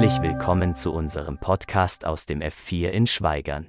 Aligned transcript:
Herzlich 0.00 0.22
willkommen 0.22 0.74
zu 0.74 0.94
unserem 0.94 1.36
Podcast 1.36 2.06
aus 2.06 2.24
dem 2.24 2.40
F4 2.40 2.88
in 2.88 3.06
Schweigern. 3.06 3.68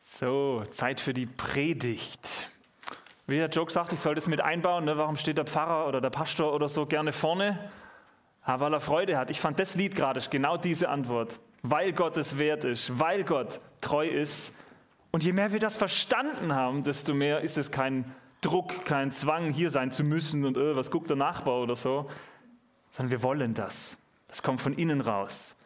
So, 0.00 0.64
Zeit 0.72 1.00
für 1.00 1.14
die 1.14 1.26
Predigt. 1.26 2.50
Wie 3.28 3.36
der 3.36 3.48
Joke 3.48 3.70
sagt, 3.70 3.92
ich 3.92 4.00
soll 4.00 4.16
das 4.16 4.26
mit 4.26 4.40
einbauen. 4.40 4.84
Ne? 4.84 4.98
Warum 4.98 5.14
steht 5.14 5.38
der 5.38 5.44
Pfarrer 5.44 5.86
oder 5.86 6.00
der 6.00 6.10
Pastor 6.10 6.52
oder 6.52 6.66
so 6.66 6.86
gerne 6.86 7.12
vorne? 7.12 7.56
Ja, 8.48 8.58
weil 8.58 8.74
er 8.74 8.80
Freude 8.80 9.16
hat. 9.16 9.30
Ich 9.30 9.40
fand 9.40 9.60
das 9.60 9.76
Lied 9.76 9.94
gerade 9.94 10.20
genau 10.28 10.56
diese 10.56 10.88
Antwort. 10.88 11.38
Weil 11.62 11.92
Gott 11.92 12.16
es 12.16 12.36
wert 12.40 12.64
ist, 12.64 12.98
weil 12.98 13.22
Gott 13.22 13.60
treu 13.80 14.08
ist. 14.08 14.52
Und 15.12 15.22
je 15.22 15.32
mehr 15.32 15.52
wir 15.52 15.60
das 15.60 15.76
verstanden 15.76 16.52
haben, 16.52 16.82
desto 16.82 17.14
mehr 17.14 17.42
ist 17.42 17.58
es 17.58 17.70
kein 17.70 18.12
Druck, 18.40 18.84
kein 18.84 19.12
Zwang, 19.12 19.52
hier 19.52 19.70
sein 19.70 19.92
zu 19.92 20.02
müssen 20.02 20.44
und 20.44 20.56
öh, 20.56 20.74
was 20.74 20.90
guckt 20.90 21.10
der 21.10 21.16
Nachbar 21.16 21.60
oder 21.60 21.76
so, 21.76 22.10
sondern 22.90 23.12
wir 23.12 23.22
wollen 23.22 23.54
das. 23.54 23.98
Das 24.28 24.42
kommt 24.42 24.60
von 24.60 24.74
innen 24.74 25.00
raus. 25.00 25.56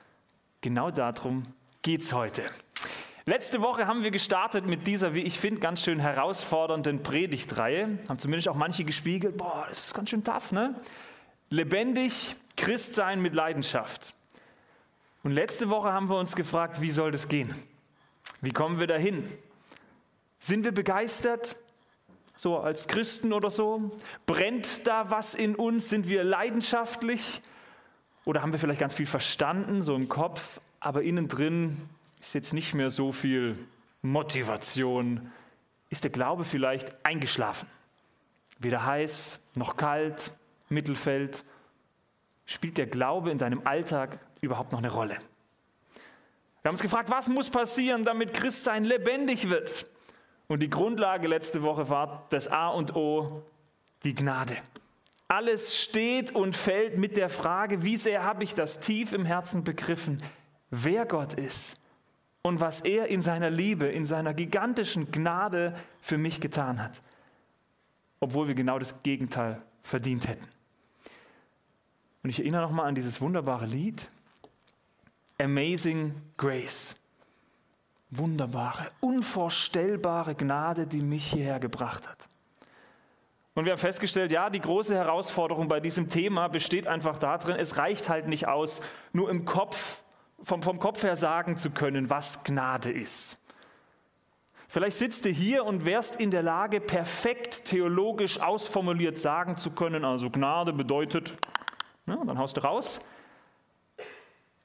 Genau 0.61 0.91
darum 0.91 1.45
geht 1.83 2.03
es 2.03 2.13
heute. 2.13 2.45
Letzte 3.25 3.61
Woche 3.61 3.87
haben 3.87 4.03
wir 4.03 4.11
gestartet 4.11 4.67
mit 4.67 4.87
dieser, 4.87 5.15
wie 5.15 5.23
ich 5.23 5.39
finde, 5.39 5.61
ganz 5.61 5.83
schön 5.83 6.01
herausfordernden 6.01 7.03
Predigtreihe. 7.03 7.99
Haben 8.09 8.19
zumindest 8.19 8.49
auch 8.49 8.57
manche 8.57 8.85
gespiegelt. 8.85 9.37
Boah, 9.37 9.67
das 9.69 9.87
ist 9.87 9.95
ganz 9.95 10.11
schön 10.11 10.25
tough, 10.25 10.51
ne? 10.51 10.75
Lebendig 11.49 12.35
Christsein 12.57 13.21
mit 13.21 13.35
Leidenschaft. 13.35 14.15
Und 15.23 15.33
letzte 15.33 15.71
Woche 15.71 15.93
haben 15.93 16.09
wir 16.09 16.19
uns 16.19 16.35
gefragt, 16.35 16.81
wie 16.81 16.91
soll 16.91 17.13
das 17.13 17.29
gehen? 17.29 17.55
Wie 18.41 18.51
kommen 18.51 18.81
wir 18.81 18.89
dahin? 18.89 19.31
Sind 20.41 20.65
wir 20.65 20.73
begeistert? 20.73 21.57
So 22.35 22.59
als 22.59 22.89
Christen 22.89 23.33
oder 23.33 23.51
so? 23.51 23.93
Brennt 24.27 24.87
da 24.87 25.11
was 25.11 25.35
in 25.35 25.55
uns? 25.55 25.89
Sind 25.89 26.09
wir 26.09 26.25
leidenschaftlich? 26.25 27.41
Oder 28.25 28.43
haben 28.43 28.53
wir 28.53 28.59
vielleicht 28.59 28.81
ganz 28.81 28.95
viel 28.95 29.07
verstanden, 29.07 29.83
so 29.83 29.95
im 29.95 30.09
Kopf, 30.09 30.61
aber 30.81 31.03
innen 31.03 31.29
drin 31.29 31.89
ist 32.21 32.35
jetzt 32.35 32.53
nicht 32.53 32.75
mehr 32.75 32.91
so 32.91 33.13
viel 33.13 33.59
Motivation? 34.03 35.33
Ist 35.91 36.05
der 36.05 36.11
Glaube 36.11 36.45
vielleicht 36.45 36.95
eingeschlafen? 37.05 37.69
Weder 38.59 38.87
heiß 38.87 39.41
noch 39.55 39.77
kalt, 39.77 40.33
Mittelfeld. 40.69 41.45
Spielt 42.47 42.79
der 42.79 42.87
Glaube 42.87 43.31
in 43.31 43.39
deinem 43.39 43.67
Alltag 43.67 44.21
überhaupt 44.41 44.73
noch 44.73 44.79
eine 44.79 44.91
Rolle? 44.91 45.19
Wir 46.63 46.69
haben 46.69 46.75
uns 46.75 46.83
gefragt, 46.83 47.11
was 47.11 47.29
muss 47.29 47.51
passieren, 47.51 48.05
damit 48.05 48.35
Christsein 48.35 48.85
lebendig 48.85 49.51
wird? 49.51 49.85
Und 50.47 50.63
die 50.63 50.71
Grundlage 50.71 51.27
letzte 51.27 51.63
Woche 51.63 51.89
war 51.89 52.27
das 52.31 52.47
A 52.47 52.69
und 52.69 52.95
O, 52.95 53.43
die 54.05 54.15
Gnade. 54.15 54.59
Alles 55.33 55.81
steht 55.81 56.35
und 56.35 56.55
fällt 56.55 56.99
mit 56.99 57.17
der 57.17 57.31
Frage, 57.31 57.83
wie 57.83 57.97
sehr 57.97 58.23
habe 58.23 58.45
ich 58.45 58.53
das 58.53 58.81
tief 58.81 59.15
im 59.15 59.25
Herzen 59.25 59.65
begriffen, 59.65 60.23
wer 60.69 61.07
Gott 61.07 61.33
ist 61.33 61.81
und 62.43 62.61
was 62.61 62.83
er 62.83 63.07
in 63.07 63.23
seiner 63.23 63.49
Liebe, 63.49 63.87
in 63.87 64.05
seiner 64.05 64.35
gigantischen 64.35 65.11
Gnade 65.11 65.75
für 66.03 66.19
mich 66.19 66.43
getan 66.43 66.83
hat, 66.83 67.01
obwohl 68.21 68.47
wir 68.47 68.55
genau 68.55 68.79
das 68.79 69.01
Gegenteil 69.03 69.57
verdient 69.83 70.29
hätten. 70.29 70.47
Und 72.23 72.29
ich 72.29 72.39
erinnere 72.39 72.61
nochmal 72.61 72.89
an 72.89 72.95
dieses 72.95 73.23
wunderbare 73.23 73.65
Lied, 73.65 74.11
Amazing 75.39 76.13
Grace. 76.37 76.95
Wunderbare, 78.11 78.91
unvorstellbare 79.01 80.35
Gnade, 80.35 80.87
die 80.87 81.01
mich 81.01 81.33
hierher 81.33 81.59
gebracht 81.59 82.07
hat. 82.07 82.29
Und 83.55 83.67
wir 83.67 83.73
haben 83.73 83.79
festgestellt, 83.79 84.33
ja, 84.33 84.49
die 84.49 84.61
große 84.61 84.95
Herausforderung 84.95 85.69
bei 85.69 85.81
diesem 85.81 86.09
Thema 86.09 86.49
besteht 86.49 86.87
einfach 86.87 87.19
darin, 87.19 87.57
es 87.57 87.77
reicht 87.77 88.09
halt 88.09 88.27
nicht 88.27 88.49
aus, 88.49 88.81
nur 89.13 89.29
im 89.29 89.45
Kopf, 89.45 90.03
vom, 90.43 90.63
vom 90.63 90.79
Kopf 90.79 91.03
her 91.03 91.17
sagen 91.17 91.59
zu 91.59 91.71
können, 91.71 92.09
was 92.09 92.45
Gnade 92.45 92.91
ist. 92.91 93.39
Vielleicht 94.69 94.97
sitzt 94.97 95.27
du 95.27 95.29
hier 95.29 95.67
und 95.67 95.85
wärst 95.85 96.17
in 96.17 96.31
der 96.31 96.43
Lage, 96.43 96.81
perfekt 96.81 97.67
theologisch 97.67 98.41
ausformuliert 98.41 99.19
sagen 99.19 99.57
zu 99.57 99.71
können, 99.71 100.03
also 100.03 100.31
Gnade 100.31 100.73
bedeutet, 100.73 101.37
ja, 102.07 102.17
dann 102.25 102.39
haust 102.39 102.57
du 102.57 102.63
raus. 102.63 103.03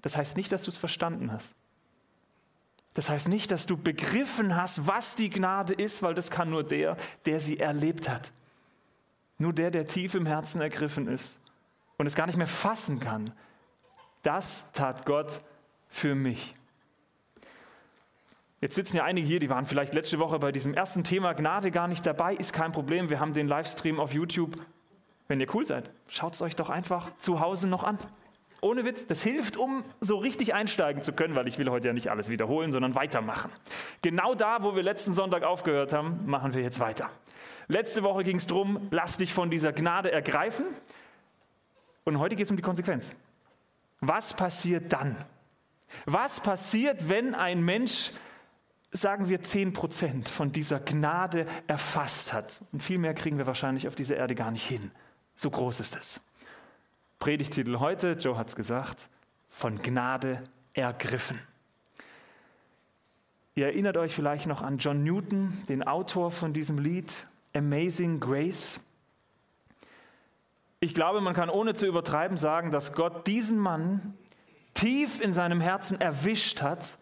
Das 0.01 0.15
heißt 0.15 0.37
nicht, 0.37 0.49
dass 0.53 0.63
du 0.63 0.71
es 0.71 0.77
verstanden 0.77 1.29
hast. 1.33 1.57
Das 2.93 3.09
heißt 3.09 3.27
nicht, 3.27 3.51
dass 3.51 3.65
du 3.65 3.75
begriffen 3.75 4.55
hast, 4.55 4.87
was 4.87 5.17
die 5.17 5.29
Gnade 5.29 5.73
ist, 5.73 6.01
weil 6.01 6.15
das 6.15 6.31
kann 6.31 6.49
nur 6.49 6.63
der, 6.63 6.95
der 7.25 7.41
sie 7.41 7.59
erlebt 7.59 8.07
hat. 8.07 8.31
Nur 9.37 9.53
der, 9.53 9.71
der 9.71 9.85
tief 9.85 10.15
im 10.15 10.25
Herzen 10.25 10.61
ergriffen 10.61 11.07
ist 11.07 11.39
und 11.97 12.05
es 12.05 12.15
gar 12.15 12.25
nicht 12.25 12.37
mehr 12.37 12.47
fassen 12.47 12.99
kann, 12.99 13.31
das 14.23 14.71
tat 14.71 15.05
Gott 15.05 15.41
für 15.89 16.15
mich. 16.15 16.55
Jetzt 18.59 18.75
sitzen 18.75 18.97
ja 18.97 19.03
einige 19.03 19.27
hier, 19.27 19.39
die 19.39 19.49
waren 19.49 19.67
vielleicht 19.67 19.93
letzte 19.93 20.17
Woche 20.17 20.39
bei 20.39 20.51
diesem 20.51 20.73
ersten 20.73 21.03
Thema 21.03 21.33
Gnade 21.33 21.69
gar 21.69 21.87
nicht 21.87 22.05
dabei, 22.05 22.33
ist 22.33 22.53
kein 22.53 22.71
Problem. 22.71 23.09
Wir 23.09 23.19
haben 23.19 23.33
den 23.33 23.47
Livestream 23.47 23.99
auf 23.99 24.13
YouTube. 24.13 24.55
Wenn 25.27 25.39
ihr 25.39 25.53
cool 25.53 25.63
seid, 25.63 25.91
schaut 26.07 26.33
es 26.33 26.41
euch 26.41 26.55
doch 26.55 26.71
einfach 26.71 27.15
zu 27.17 27.39
Hause 27.39 27.67
noch 27.67 27.83
an. 27.83 27.99
Ohne 28.61 28.85
Witz, 28.85 29.05
das 29.05 29.21
hilft, 29.21 29.57
um 29.57 29.83
so 29.99 30.17
richtig 30.17 30.55
einsteigen 30.55 31.03
zu 31.03 31.13
können, 31.13 31.35
weil 31.35 31.47
ich 31.47 31.59
will 31.59 31.69
heute 31.69 31.89
ja 31.89 31.93
nicht 31.93 32.09
alles 32.09 32.29
wiederholen, 32.29 32.71
sondern 32.71 32.95
weitermachen. 32.95 33.51
Genau 34.01 34.33
da, 34.33 34.63
wo 34.63 34.75
wir 34.75 34.81
letzten 34.81 35.13
Sonntag 35.13 35.43
aufgehört 35.43 35.93
haben, 35.93 36.25
machen 36.25 36.55
wir 36.55 36.63
jetzt 36.63 36.79
weiter. 36.79 37.11
Letzte 37.67 38.03
Woche 38.03 38.23
ging 38.23 38.37
es 38.37 38.47
darum, 38.47 38.87
lass 38.91 39.17
dich 39.17 39.33
von 39.33 39.49
dieser 39.49 39.73
Gnade 39.73 40.11
ergreifen. 40.11 40.65
Und 42.03 42.19
heute 42.19 42.35
geht 42.35 42.45
es 42.45 42.51
um 42.51 42.57
die 42.57 42.63
Konsequenz. 42.63 43.13
Was 43.99 44.33
passiert 44.33 44.93
dann? 44.93 45.17
Was 46.05 46.39
passiert, 46.39 47.09
wenn 47.09 47.35
ein 47.35 47.63
Mensch, 47.63 48.11
sagen 48.91 49.29
wir 49.29 49.41
10 49.41 49.73
Prozent 49.73 50.29
von 50.29 50.51
dieser 50.51 50.79
Gnade 50.79 51.45
erfasst 51.67 52.33
hat? 52.33 52.61
Und 52.71 52.83
viel 52.83 52.97
mehr 52.97 53.13
kriegen 53.13 53.37
wir 53.37 53.47
wahrscheinlich 53.47 53.87
auf 53.87 53.95
dieser 53.95 54.15
Erde 54.15 54.35
gar 54.35 54.51
nicht 54.51 54.65
hin. 54.65 54.91
So 55.35 55.49
groß 55.49 55.79
ist 55.79 55.95
es. 55.95 56.21
Predigtitel 57.19 57.79
heute, 57.79 58.11
Joe 58.11 58.37
hat 58.37 58.49
es 58.49 58.55
gesagt, 58.55 59.09
von 59.49 59.81
Gnade 59.81 60.43
ergriffen. 60.73 61.39
Ihr 63.55 63.65
erinnert 63.65 63.97
euch 63.97 64.13
vielleicht 64.13 64.45
noch 64.45 64.61
an 64.61 64.77
John 64.77 65.03
Newton, 65.03 65.63
den 65.67 65.81
Autor 65.81 66.29
von 66.29 66.53
diesem 66.53 66.77
Lied. 66.77 67.25
Amazing 67.57 68.19
Grace. 68.19 68.79
Ich 70.79 70.93
glaube, 70.93 71.21
man 71.21 71.33
kann 71.33 71.49
ohne 71.49 71.73
zu 71.73 71.87
übertreiben 71.87 72.37
sagen, 72.37 72.69
dass 72.69 72.93
Gott 72.93 73.25
diesen 73.25 73.57
Mann 73.57 74.15
tief 74.75 75.19
in 75.19 75.33
seinem 75.33 75.59
Herzen 75.59 75.99
erwischt 75.99 76.61
hat 76.61 76.99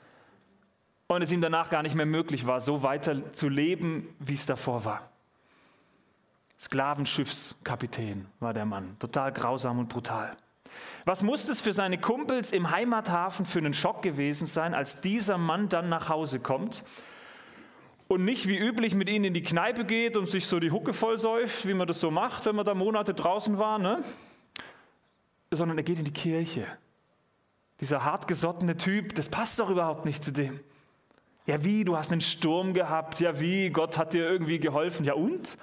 und 1.07 1.21
es 1.21 1.31
ihm 1.31 1.41
danach 1.41 1.69
gar 1.69 1.83
nicht 1.83 1.95
mehr 1.95 2.05
möglich 2.05 2.47
war, 2.47 2.61
so 2.61 2.83
weiter 2.83 3.33
zu 3.33 3.49
leben, 3.49 4.15
wie 4.19 4.33
es 4.33 4.45
davor 4.45 4.85
war. 4.85 5.09
Sklavenschiffskapitän 6.57 8.27
war 8.39 8.53
der 8.53 8.65
Mann, 8.65 8.95
total 8.99 9.33
grausam 9.33 9.79
und 9.79 9.89
brutal. 9.89 10.31
Was 11.03 11.21
muss 11.21 11.47
es 11.49 11.59
für 11.59 11.73
seine 11.73 11.99
Kumpels 11.99 12.51
im 12.51 12.71
Heimathafen 12.71 13.45
für 13.45 13.59
einen 13.59 13.73
Schock 13.73 14.01
gewesen 14.01 14.47
sein, 14.47 14.73
als 14.73 15.01
dieser 15.01 15.37
Mann 15.37 15.67
dann 15.67 15.89
nach 15.89 16.07
Hause 16.07 16.39
kommt 16.39 16.83
und 18.07 18.23
nicht 18.23 18.47
wie 18.47 18.57
üblich 18.57 18.93
mit 18.93 19.09
ihnen 19.09 19.25
in 19.25 19.33
die 19.33 19.43
Kneipe 19.43 19.85
geht 19.85 20.15
und 20.17 20.27
sich 20.27 20.45
so 20.45 20.59
die 20.59 20.71
Hucke 20.71 20.93
vollsäuft, 20.93 21.67
wie 21.67 21.73
man 21.73 21.87
das 21.87 21.99
so 21.99 22.11
macht, 22.11 22.45
wenn 22.45 22.55
man 22.55 22.65
da 22.65 22.73
Monate 22.73 23.13
draußen 23.13 23.57
war, 23.57 23.79
ne? 23.79 24.03
sondern 25.51 25.77
er 25.77 25.83
geht 25.83 25.99
in 25.99 26.05
die 26.05 26.13
Kirche. 26.13 26.67
Dieser 27.81 28.03
hartgesottene 28.03 28.77
Typ, 28.77 29.15
das 29.15 29.29
passt 29.29 29.59
doch 29.59 29.69
überhaupt 29.69 30.05
nicht 30.05 30.23
zu 30.23 30.31
dem. 30.31 30.59
Ja, 31.45 31.63
wie, 31.63 31.83
du 31.83 31.97
hast 31.97 32.11
einen 32.11 32.21
Sturm 32.21 32.73
gehabt, 32.73 33.19
ja, 33.19 33.39
wie, 33.39 33.69
Gott 33.69 33.97
hat 33.97 34.13
dir 34.13 34.27
irgendwie 34.27 34.59
geholfen, 34.59 35.05
ja 35.05 35.13
und? 35.13 35.57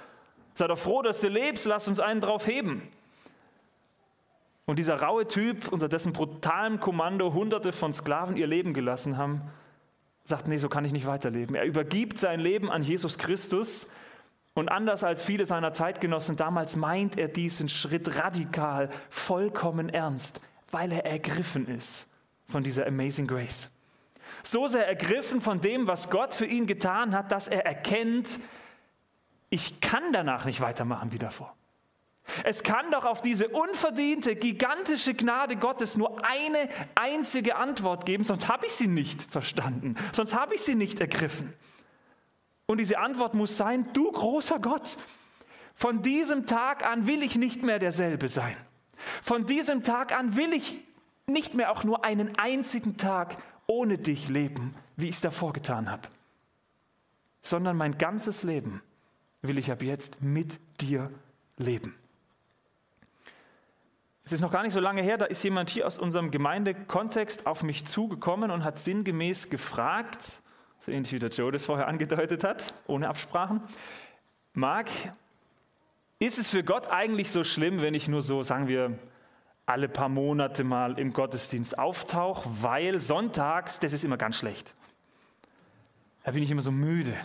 Sei 0.55 0.67
doch 0.67 0.77
froh, 0.77 1.01
dass 1.01 1.21
du 1.21 1.27
lebst, 1.27 1.65
lass 1.65 1.87
uns 1.87 1.99
einen 1.99 2.21
drauf 2.21 2.47
heben. 2.47 2.83
Und 4.65 4.79
dieser 4.79 5.01
raue 5.01 5.27
Typ, 5.27 5.67
unter 5.71 5.89
dessen 5.89 6.13
brutalem 6.13 6.79
Kommando 6.79 7.33
Hunderte 7.33 7.71
von 7.71 7.91
Sklaven 7.91 8.37
ihr 8.37 8.47
Leben 8.47 8.73
gelassen 8.73 9.17
haben, 9.17 9.41
sagt, 10.23 10.47
nee, 10.47 10.57
so 10.57 10.69
kann 10.69 10.85
ich 10.85 10.91
nicht 10.91 11.05
weiterleben. 11.05 11.55
Er 11.55 11.65
übergibt 11.65 12.17
sein 12.17 12.39
Leben 12.39 12.71
an 12.71 12.83
Jesus 12.83 13.17
Christus 13.17 13.87
und 14.53 14.69
anders 14.69 15.03
als 15.03 15.23
viele 15.23 15.45
seiner 15.45 15.73
Zeitgenossen 15.73 16.35
damals 16.35 16.75
meint 16.75 17.17
er 17.17 17.27
diesen 17.27 17.69
Schritt 17.69 18.19
radikal, 18.19 18.89
vollkommen 19.09 19.89
ernst, 19.89 20.39
weil 20.71 20.91
er 20.91 21.05
ergriffen 21.05 21.67
ist 21.67 22.07
von 22.45 22.63
dieser 22.63 22.87
Amazing 22.87 23.27
Grace. 23.27 23.71
So 24.43 24.67
sehr 24.67 24.87
ergriffen 24.87 25.41
von 25.41 25.61
dem, 25.61 25.87
was 25.87 26.09
Gott 26.09 26.35
für 26.35 26.45
ihn 26.45 26.67
getan 26.67 27.15
hat, 27.15 27.31
dass 27.31 27.47
er 27.47 27.65
erkennt, 27.65 28.39
ich 29.49 29.81
kann 29.81 30.11
danach 30.11 30.45
nicht 30.45 30.61
weitermachen 30.61 31.11
wie 31.11 31.19
davor. 31.19 31.55
Es 32.43 32.63
kann 32.63 32.89
doch 32.91 33.05
auf 33.05 33.21
diese 33.21 33.49
unverdiente, 33.49 34.35
gigantische 34.35 35.13
Gnade 35.13 35.55
Gottes 35.55 35.97
nur 35.97 36.25
eine 36.25 36.69
einzige 36.95 37.55
Antwort 37.57 38.05
geben, 38.05 38.23
sonst 38.23 38.47
habe 38.47 38.65
ich 38.65 38.71
sie 38.73 38.87
nicht 38.87 39.23
verstanden, 39.23 39.95
sonst 40.13 40.33
habe 40.33 40.55
ich 40.55 40.61
sie 40.61 40.75
nicht 40.75 40.99
ergriffen. 40.99 41.53
Und 42.65 42.77
diese 42.77 42.97
Antwort 42.97 43.33
muss 43.35 43.57
sein, 43.57 43.87
du 43.93 44.11
großer 44.11 44.59
Gott, 44.59 44.97
von 45.75 46.01
diesem 46.01 46.45
Tag 46.45 46.85
an 46.85 47.07
will 47.07 47.23
ich 47.23 47.35
nicht 47.35 47.61
mehr 47.61 47.79
derselbe 47.79 48.29
sein. 48.29 48.55
Von 49.21 49.45
diesem 49.45 49.83
Tag 49.83 50.17
an 50.17 50.35
will 50.35 50.53
ich 50.53 50.81
nicht 51.27 51.55
mehr 51.55 51.71
auch 51.71 51.83
nur 51.83 52.05
einen 52.05 52.37
einzigen 52.37 52.97
Tag 52.97 53.35
ohne 53.67 53.97
dich 53.97 54.29
leben, 54.29 54.75
wie 54.95 55.09
ich 55.09 55.15
es 55.15 55.21
davor 55.21 55.53
getan 55.53 55.89
habe, 55.89 56.07
sondern 57.41 57.75
mein 57.75 57.97
ganzes 57.97 58.43
Leben 58.43 58.81
will 59.41 59.57
ich 59.57 59.71
ab 59.71 59.81
jetzt 59.81 60.21
mit 60.21 60.59
dir 60.79 61.11
leben. 61.57 61.95
Es 64.25 64.31
ist 64.31 64.41
noch 64.41 64.51
gar 64.51 64.63
nicht 64.63 64.73
so 64.73 64.79
lange 64.79 65.01
her, 65.01 65.17
da 65.17 65.25
ist 65.25 65.43
jemand 65.43 65.69
hier 65.69 65.85
aus 65.85 65.97
unserem 65.97 66.31
Gemeindekontext 66.31 67.45
auf 67.45 67.61
mich 67.63 67.85
zugekommen 67.85 68.51
und 68.51 68.63
hat 68.63 68.79
sinngemäß 68.79 69.49
gefragt, 69.49 70.41
so 70.79 70.91
ähnlich 70.91 71.11
wie 71.11 71.19
der 71.19 71.29
Joe 71.29 71.51
das 71.51 71.65
vorher 71.65 71.87
angedeutet 71.87 72.43
hat, 72.43 72.73
ohne 72.87 73.09
Absprachen, 73.09 73.61
Marc, 74.53 74.89
ist 76.19 76.39
es 76.39 76.49
für 76.49 76.63
Gott 76.63 76.87
eigentlich 76.89 77.31
so 77.31 77.43
schlimm, 77.43 77.81
wenn 77.81 77.93
ich 77.93 78.07
nur 78.07 78.21
so, 78.21 78.43
sagen 78.43 78.67
wir, 78.67 78.97
alle 79.65 79.89
paar 79.89 80.09
Monate 80.09 80.63
mal 80.63 80.99
im 80.99 81.11
Gottesdienst 81.11 81.77
auftauche, 81.77 82.47
weil 82.61 83.01
sonntags, 83.01 83.79
das 83.79 83.93
ist 83.93 84.05
immer 84.05 84.17
ganz 84.17 84.37
schlecht. 84.37 84.73
Da 86.23 86.31
bin 86.31 86.43
ich 86.43 86.51
immer 86.51 86.61
so 86.61 86.71
müde. 86.71 87.15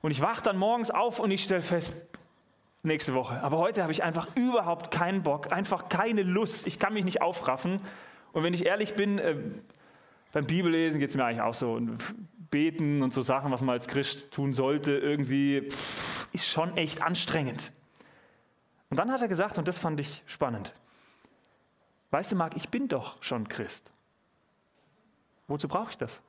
Und 0.00 0.10
ich 0.10 0.20
wache 0.20 0.42
dann 0.42 0.56
morgens 0.56 0.90
auf 0.90 1.20
und 1.20 1.30
ich 1.30 1.44
stelle 1.44 1.62
fest, 1.62 1.94
nächste 2.86 3.14
Woche. 3.14 3.42
Aber 3.42 3.58
heute 3.58 3.82
habe 3.82 3.92
ich 3.92 4.02
einfach 4.02 4.28
überhaupt 4.34 4.90
keinen 4.90 5.22
Bock, 5.22 5.52
einfach 5.52 5.88
keine 5.88 6.22
Lust. 6.22 6.66
Ich 6.66 6.78
kann 6.78 6.94
mich 6.94 7.04
nicht 7.04 7.20
aufraffen. 7.20 7.80
Und 8.32 8.42
wenn 8.42 8.54
ich 8.54 8.64
ehrlich 8.64 8.94
bin, 8.94 9.18
äh, 9.18 9.36
beim 10.32 10.46
Bibellesen 10.46 11.00
geht 11.00 11.10
es 11.10 11.16
mir 11.16 11.24
eigentlich 11.24 11.42
auch 11.42 11.54
so. 11.54 11.72
Und 11.72 12.02
beten 12.50 13.02
und 13.02 13.12
so 13.12 13.22
Sachen, 13.22 13.50
was 13.50 13.60
man 13.60 13.74
als 13.74 13.88
Christ 13.88 14.30
tun 14.30 14.52
sollte, 14.52 14.96
irgendwie 14.96 15.68
ist 16.32 16.46
schon 16.46 16.76
echt 16.76 17.02
anstrengend. 17.02 17.72
Und 18.90 18.98
dann 18.98 19.10
hat 19.10 19.20
er 19.20 19.28
gesagt, 19.28 19.58
und 19.58 19.68
das 19.68 19.78
fand 19.78 20.00
ich 20.00 20.22
spannend, 20.26 20.72
weißt 22.10 22.32
du, 22.32 22.36
Marc, 22.36 22.56
ich 22.56 22.68
bin 22.68 22.88
doch 22.88 23.22
schon 23.22 23.48
Christ. 23.48 23.92
Wozu 25.48 25.68
brauche 25.68 25.90
ich 25.90 25.98
das? 25.98 26.22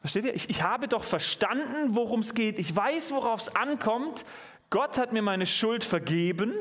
Versteht 0.00 0.24
ihr? 0.24 0.34
Ich, 0.34 0.50
ich 0.50 0.62
habe 0.62 0.88
doch 0.88 1.04
verstanden, 1.04 1.94
worum 1.94 2.20
es 2.20 2.34
geht. 2.34 2.58
Ich 2.58 2.74
weiß, 2.74 3.12
worauf 3.12 3.40
es 3.40 3.56
ankommt. 3.56 4.24
Gott 4.70 4.98
hat 4.98 5.12
mir 5.12 5.22
meine 5.22 5.46
Schuld 5.46 5.84
vergeben 5.84 6.52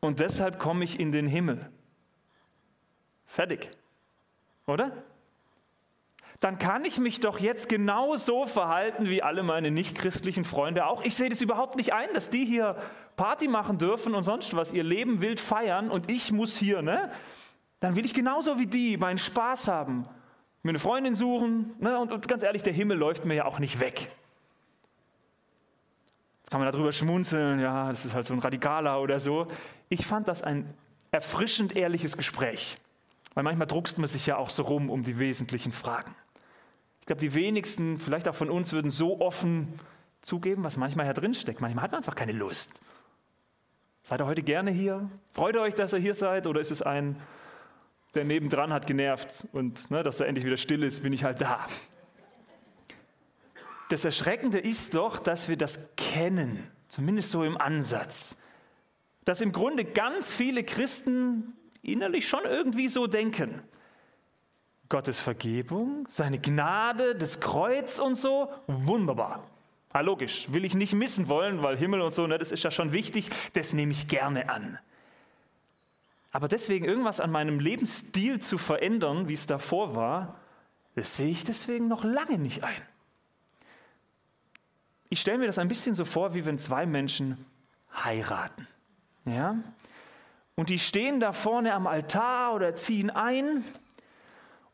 und 0.00 0.20
deshalb 0.20 0.58
komme 0.58 0.84
ich 0.84 0.98
in 0.98 1.12
den 1.12 1.26
Himmel. 1.26 1.70
Fertig. 3.26 3.70
Oder? 4.66 4.92
Dann 6.40 6.58
kann 6.58 6.84
ich 6.84 6.98
mich 6.98 7.20
doch 7.20 7.38
jetzt 7.38 7.68
genau 7.68 8.16
so 8.16 8.46
verhalten 8.46 9.08
wie 9.08 9.22
alle 9.22 9.44
meine 9.44 9.70
nichtchristlichen 9.70 10.44
Freunde 10.44 10.86
auch. 10.86 11.04
Ich 11.04 11.14
sehe 11.14 11.28
das 11.28 11.40
überhaupt 11.40 11.76
nicht 11.76 11.92
ein, 11.92 12.08
dass 12.14 12.30
die 12.30 12.44
hier 12.44 12.76
Party 13.16 13.46
machen 13.46 13.78
dürfen 13.78 14.14
und 14.14 14.24
sonst 14.24 14.56
was, 14.56 14.72
ihr 14.72 14.82
Leben 14.82 15.22
wild 15.22 15.38
feiern 15.38 15.88
und 15.88 16.10
ich 16.10 16.32
muss 16.32 16.56
hier, 16.56 16.82
ne? 16.82 17.12
Dann 17.78 17.94
will 17.94 18.04
ich 18.04 18.14
genauso 18.14 18.58
wie 18.58 18.66
die 18.66 18.96
meinen 18.96 19.18
Spaß 19.18 19.68
haben, 19.68 20.08
mir 20.62 20.70
eine 20.70 20.78
Freundin 20.80 21.14
suchen, 21.14 21.74
ne? 21.78 21.98
und, 21.98 22.12
und 22.12 22.28
ganz 22.28 22.42
ehrlich, 22.42 22.62
der 22.62 22.72
Himmel 22.72 22.96
läuft 22.96 23.24
mir 23.24 23.34
ja 23.34 23.44
auch 23.44 23.58
nicht 23.58 23.78
weg 23.80 24.10
kann 26.52 26.60
man 26.60 26.70
darüber 26.70 26.92
schmunzeln, 26.92 27.60
ja, 27.60 27.88
das 27.88 28.04
ist 28.04 28.14
halt 28.14 28.26
so 28.26 28.34
ein 28.34 28.38
Radikaler 28.38 29.00
oder 29.00 29.18
so. 29.18 29.46
Ich 29.88 30.04
fand 30.04 30.28
das 30.28 30.42
ein 30.42 30.74
erfrischend 31.10 31.74
ehrliches 31.74 32.14
Gespräch, 32.14 32.76
weil 33.32 33.42
manchmal 33.42 33.66
druckst 33.66 33.96
man 33.96 34.06
sich 34.06 34.26
ja 34.26 34.36
auch 34.36 34.50
so 34.50 34.64
rum 34.64 34.90
um 34.90 35.02
die 35.02 35.18
wesentlichen 35.18 35.72
Fragen. 35.72 36.14
Ich 37.00 37.06
glaube, 37.06 37.20
die 37.20 37.32
wenigsten, 37.32 37.98
vielleicht 37.98 38.28
auch 38.28 38.34
von 38.34 38.50
uns, 38.50 38.74
würden 38.74 38.90
so 38.90 39.18
offen 39.22 39.80
zugeben, 40.20 40.62
was 40.62 40.76
manchmal 40.76 41.06
ja 41.06 41.14
drinsteckt. 41.14 41.62
Manchmal 41.62 41.84
hat 41.84 41.92
man 41.92 42.00
einfach 42.00 42.16
keine 42.16 42.32
Lust. 42.32 42.82
Seid 44.02 44.20
ihr 44.20 44.26
heute 44.26 44.42
gerne 44.42 44.72
hier? 44.72 45.08
Freut 45.32 45.54
ihr 45.54 45.62
euch, 45.62 45.74
dass 45.74 45.94
ihr 45.94 46.00
hier 46.00 46.12
seid? 46.12 46.46
Oder 46.46 46.60
ist 46.60 46.70
es 46.70 46.82
ein, 46.82 47.16
der 48.14 48.24
nebendran 48.24 48.74
hat 48.74 48.86
genervt 48.86 49.46
und 49.52 49.90
ne, 49.90 50.02
dass 50.02 50.20
er 50.20 50.26
endlich 50.26 50.44
wieder 50.44 50.58
still 50.58 50.82
ist, 50.82 51.02
bin 51.02 51.14
ich 51.14 51.24
halt 51.24 51.40
da? 51.40 51.66
Das 53.92 54.06
Erschreckende 54.06 54.58
ist 54.58 54.94
doch, 54.94 55.18
dass 55.18 55.50
wir 55.50 55.58
das 55.58 55.78
kennen, 55.96 56.66
zumindest 56.88 57.30
so 57.30 57.44
im 57.44 57.58
Ansatz. 57.58 58.38
Dass 59.26 59.42
im 59.42 59.52
Grunde 59.52 59.84
ganz 59.84 60.32
viele 60.32 60.64
Christen 60.64 61.52
innerlich 61.82 62.26
schon 62.26 62.44
irgendwie 62.44 62.88
so 62.88 63.06
denken. 63.06 63.62
Gottes 64.88 65.20
Vergebung, 65.20 66.06
seine 66.08 66.38
Gnade, 66.38 67.14
das 67.14 67.38
Kreuz 67.38 67.98
und 67.98 68.14
so, 68.14 68.50
wunderbar. 68.66 69.46
Ah, 69.90 70.00
logisch, 70.00 70.50
will 70.50 70.64
ich 70.64 70.74
nicht 70.74 70.94
missen 70.94 71.28
wollen, 71.28 71.62
weil 71.62 71.76
Himmel 71.76 72.00
und 72.00 72.14
so, 72.14 72.26
ne, 72.26 72.38
das 72.38 72.50
ist 72.50 72.64
ja 72.64 72.70
schon 72.70 72.92
wichtig, 72.92 73.28
das 73.52 73.74
nehme 73.74 73.92
ich 73.92 74.08
gerne 74.08 74.48
an. 74.48 74.78
Aber 76.30 76.48
deswegen 76.48 76.86
irgendwas 76.86 77.20
an 77.20 77.30
meinem 77.30 77.60
Lebensstil 77.60 78.40
zu 78.40 78.56
verändern, 78.56 79.28
wie 79.28 79.34
es 79.34 79.46
davor 79.46 79.94
war, 79.94 80.40
das 80.94 81.16
sehe 81.16 81.28
ich 81.28 81.44
deswegen 81.44 81.88
noch 81.88 82.04
lange 82.04 82.38
nicht 82.38 82.64
ein. 82.64 82.82
Ich 85.12 85.20
stelle 85.20 85.36
mir 85.36 85.44
das 85.44 85.58
ein 85.58 85.68
bisschen 85.68 85.94
so 85.94 86.06
vor, 86.06 86.32
wie 86.32 86.46
wenn 86.46 86.56
zwei 86.56 86.86
Menschen 86.86 87.36
heiraten. 87.94 88.66
Ja? 89.26 89.56
Und 90.54 90.70
die 90.70 90.78
stehen 90.78 91.20
da 91.20 91.32
vorne 91.32 91.74
am 91.74 91.86
Altar 91.86 92.54
oder 92.54 92.74
ziehen 92.76 93.10
ein. 93.10 93.62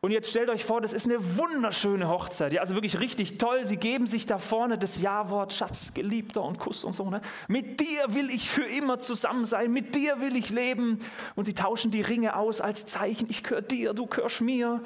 Und 0.01 0.13
jetzt 0.13 0.31
stellt 0.31 0.49
euch 0.49 0.65
vor, 0.65 0.81
das 0.81 0.93
ist 0.93 1.07
eine 1.07 1.37
wunderschöne 1.37 2.09
Hochzeit. 2.09 2.53
Ja, 2.53 2.61
also 2.61 2.75
wirklich 2.75 3.01
richtig 3.01 3.39
toll. 3.39 3.65
Sie 3.65 3.79
geben 3.79 4.07
sich 4.07 4.27
da 4.27 4.39
vorne 4.39 4.79
das 4.79 5.01
Ja-Wort, 5.01 5.55
Schatz, 5.55 5.93
Geliebter 5.93 6.45
und 6.45 6.61
Kuss 6.61 6.85
und 6.85 6.93
so. 6.93 7.11
Ne? 7.11 7.21
Mit 7.49 7.81
dir 7.81 8.15
will 8.15 8.31
ich 8.31 8.49
für 8.49 8.63
immer 8.63 9.01
zusammen 9.01 9.45
sein. 9.45 9.73
Mit 9.73 9.97
dir 9.97 10.21
will 10.21 10.37
ich 10.37 10.51
leben. 10.51 10.99
Und 11.35 11.47
sie 11.47 11.55
tauschen 11.55 11.91
die 11.91 12.03
Ringe 12.03 12.37
aus 12.37 12.61
als 12.61 12.87
Zeichen. 12.87 13.29
Ich 13.29 13.43
gehöre 13.43 13.63
dir, 13.63 13.93
du 13.93 14.07
gehörst 14.07 14.41
mir. 14.41 14.85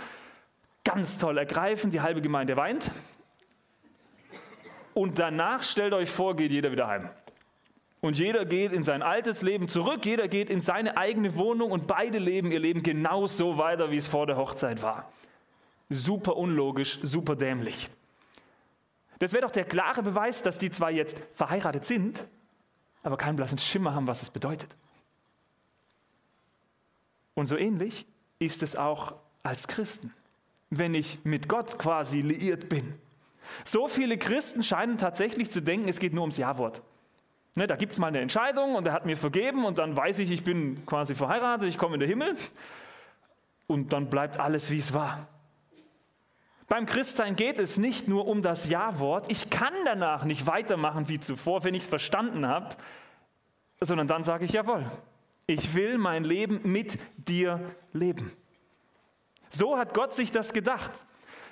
Ganz 0.83 1.19
toll 1.19 1.37
ergreifen. 1.37 1.91
Die 1.91 2.01
halbe 2.01 2.23
Gemeinde 2.23 2.57
weint. 2.57 2.91
Und 4.95 5.19
danach 5.19 5.63
stellt 5.63 5.95
euch 5.95 6.11
vor, 6.11 6.37
geht 6.37 6.53
jeder 6.53 6.73
wieder 6.73 6.87
heim. 6.87 7.09
Und 8.01 8.19
jeder 8.19 8.45
geht 8.45 8.73
in 8.73 8.83
sein 8.83 9.01
altes 9.01 9.43
Leben 9.43 9.69
zurück, 9.69 10.05
jeder 10.05 10.27
geht 10.27 10.51
in 10.51 10.61
seine 10.61 10.97
eigene 10.97 11.37
Wohnung 11.37 11.71
und 11.71 11.87
beide 11.87 12.19
leben 12.19 12.51
ihr 12.51 12.59
Leben 12.59 12.83
genauso 12.83 13.59
weiter, 13.59 13.93
wie 13.93 13.97
es 13.97 14.09
vor 14.09 14.27
der 14.27 14.37
Hochzeit 14.37 14.83
war. 14.83 15.13
Super 15.89 16.37
unlogisch, 16.37 16.99
super 17.03 17.37
dämlich. 17.37 17.89
Das 19.21 19.33
wäre 19.33 19.43
doch 19.43 19.53
der 19.53 19.65
klare 19.65 20.03
Beweis, 20.03 20.43
dass 20.43 20.59
die 20.59 20.71
zwar 20.71 20.91
jetzt 20.91 21.23
verheiratet 21.35 21.85
sind, 21.85 22.27
aber 23.05 23.17
keinen 23.17 23.37
blassen 23.37 23.59
Schimmer 23.59 23.95
haben, 23.95 24.09
was 24.09 24.23
es 24.23 24.31
bedeutet. 24.31 24.75
Und 27.35 27.47
so 27.47 27.57
ähnlich 27.57 28.05
ist 28.41 28.65
es 28.65 28.75
auch 28.75 29.15
als 29.45 29.69
Christen. 29.69 30.13
Wenn 30.71 30.95
ich 30.95 31.25
mit 31.25 31.49
Gott 31.49 31.79
quasi 31.79 32.21
liiert 32.21 32.69
bin, 32.69 32.95
so 33.65 33.89
viele 33.89 34.19
Christen 34.19 34.63
scheinen 34.63 34.99
tatsächlich 34.99 35.51
zu 35.51 35.61
denken, 35.61 35.89
es 35.89 35.99
geht 35.99 36.13
nur 36.13 36.23
ums 36.23 36.37
Ja-Wort. 36.37 36.83
Ne, 37.55 37.67
da 37.67 37.77
gibt 37.77 37.93
es 37.93 37.99
mal 37.99 38.07
eine 38.07 38.21
Entscheidung 38.21 38.75
und 38.77 38.87
er 38.87 38.95
hat 38.95 39.05
mir 39.05 39.17
vergeben 39.17 39.65
und 39.65 39.79
dann 39.79 39.95
weiß 39.97 40.21
ich, 40.21 40.31
ich 40.31 40.43
bin 40.43 40.87
quasi 40.87 41.15
verheiratet, 41.15 41.69
ich 41.69 41.77
komme 41.77 41.95
in 41.95 42.01
den 42.01 42.09
Himmel 42.09 42.37
und 43.67 43.93
dann 43.93 44.09
bleibt 44.09 44.39
alles, 44.39 44.71
wie 44.71 44.79
es 44.79 44.95
war. 44.95 45.29
Beim 46.69 46.87
Christsein 46.87 47.37
geht 47.37 47.59
es 47.59 47.77
nicht 47.77 48.09
nur 48.09 48.27
um 48.27 48.41
das 48.41 48.71
Ja-Wort. 48.71 49.31
Ich 49.31 49.51
kann 49.51 49.75
danach 49.85 50.25
nicht 50.25 50.47
weitermachen 50.47 51.09
wie 51.11 51.21
zuvor, 51.21 51.65
wenn 51.65 51.75
ich 51.75 51.83
es 51.83 51.89
verstanden 51.89 52.47
habe, 52.47 52.75
sondern 53.81 54.07
dann 54.07 54.23
sage 54.23 54.47
ich 54.47 54.53
jawohl. 54.53 54.91
Ich 55.47 55.75
will 55.75 55.99
mein 55.99 56.25
Leben 56.25 56.61
mit 56.65 56.99
dir 57.17 57.61
leben. 57.93 58.33
So 59.51 59.77
hat 59.77 59.93
Gott 59.93 60.15
sich 60.15 60.31
das 60.31 60.55
gedacht. 60.55 61.05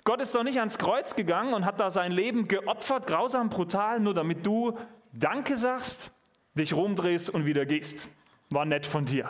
Gott 0.04 0.20
ist 0.20 0.34
doch 0.34 0.42
nicht 0.42 0.58
ans 0.58 0.78
Kreuz 0.78 1.14
gegangen 1.14 1.52
und 1.54 1.64
hat 1.64 1.78
da 1.78 1.90
sein 1.90 2.12
Leben 2.12 2.48
geopfert, 2.48 3.06
grausam, 3.06 3.48
brutal, 3.48 4.00
nur 4.00 4.14
damit 4.14 4.46
du 4.46 4.78
Danke 5.12 5.56
sagst, 5.56 6.12
dich 6.54 6.72
rumdrehst 6.72 7.30
und 7.30 7.44
wieder 7.44 7.66
gehst. 7.66 8.08
War 8.48 8.64
nett 8.64 8.86
von 8.86 9.04
dir. 9.04 9.28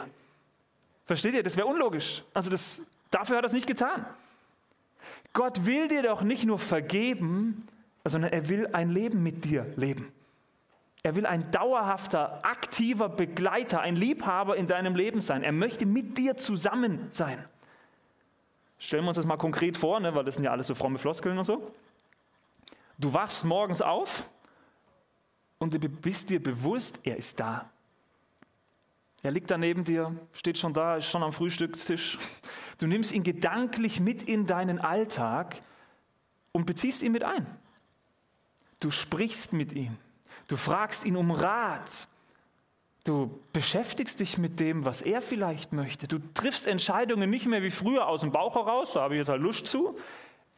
Versteht 1.06 1.34
ihr? 1.34 1.42
Das 1.42 1.56
wäre 1.56 1.66
unlogisch. 1.66 2.22
Also 2.34 2.50
das, 2.50 2.86
dafür 3.10 3.38
hat 3.38 3.44
er 3.44 3.46
es 3.46 3.52
nicht 3.52 3.66
getan. 3.66 4.06
Gott 5.32 5.66
will 5.66 5.88
dir 5.88 6.02
doch 6.02 6.22
nicht 6.22 6.44
nur 6.44 6.58
vergeben, 6.58 7.66
sondern 8.04 8.32
er 8.32 8.48
will 8.48 8.68
ein 8.72 8.90
Leben 8.90 9.22
mit 9.22 9.44
dir 9.44 9.66
leben. 9.76 10.12
Er 11.02 11.16
will 11.16 11.24
ein 11.24 11.50
dauerhafter, 11.50 12.44
aktiver 12.44 13.08
Begleiter, 13.08 13.80
ein 13.80 13.96
Liebhaber 13.96 14.56
in 14.56 14.66
deinem 14.66 14.94
Leben 14.94 15.20
sein. 15.20 15.42
Er 15.42 15.52
möchte 15.52 15.86
mit 15.86 16.18
dir 16.18 16.36
zusammen 16.36 17.06
sein. 17.10 17.42
Stellen 18.80 19.04
wir 19.04 19.08
uns 19.08 19.16
das 19.16 19.26
mal 19.26 19.36
konkret 19.36 19.76
vor, 19.76 20.00
ne, 20.00 20.14
weil 20.14 20.24
das 20.24 20.34
sind 20.36 20.44
ja 20.44 20.50
alles 20.50 20.66
so 20.66 20.74
fromme 20.74 20.98
Floskeln 20.98 21.38
und 21.38 21.44
so. 21.44 21.70
Du 22.98 23.12
wachst 23.12 23.44
morgens 23.44 23.82
auf 23.82 24.24
und 25.58 25.74
du 25.74 25.78
bist 25.78 26.30
dir 26.30 26.42
bewusst, 26.42 26.98
er 27.04 27.16
ist 27.16 27.38
da. 27.38 27.70
Er 29.22 29.30
liegt 29.32 29.50
da 29.50 29.58
neben 29.58 29.84
dir, 29.84 30.16
steht 30.32 30.56
schon 30.56 30.72
da, 30.72 30.96
ist 30.96 31.10
schon 31.10 31.22
am 31.22 31.32
Frühstückstisch. 31.32 32.18
Du 32.78 32.86
nimmst 32.86 33.12
ihn 33.12 33.22
gedanklich 33.22 34.00
mit 34.00 34.22
in 34.22 34.46
deinen 34.46 34.78
Alltag 34.78 35.60
und 36.52 36.64
beziehst 36.64 37.02
ihn 37.02 37.12
mit 37.12 37.22
ein. 37.22 37.46
Du 38.80 38.90
sprichst 38.90 39.52
mit 39.52 39.74
ihm. 39.74 39.98
Du 40.48 40.56
fragst 40.56 41.04
ihn 41.04 41.16
um 41.16 41.30
Rat. 41.30 42.08
Du 43.04 43.40
beschäftigst 43.52 44.20
dich 44.20 44.36
mit 44.36 44.60
dem, 44.60 44.84
was 44.84 45.00
er 45.00 45.22
vielleicht 45.22 45.72
möchte. 45.72 46.06
Du 46.06 46.18
triffst 46.34 46.66
Entscheidungen 46.66 47.30
nicht 47.30 47.46
mehr 47.46 47.62
wie 47.62 47.70
früher 47.70 48.06
aus 48.06 48.20
dem 48.20 48.30
Bauch 48.30 48.54
heraus, 48.54 48.92
da 48.92 49.00
habe 49.00 49.14
ich 49.14 49.18
jetzt 49.18 49.30
halt 49.30 49.40
Lust 49.40 49.66
zu, 49.66 49.96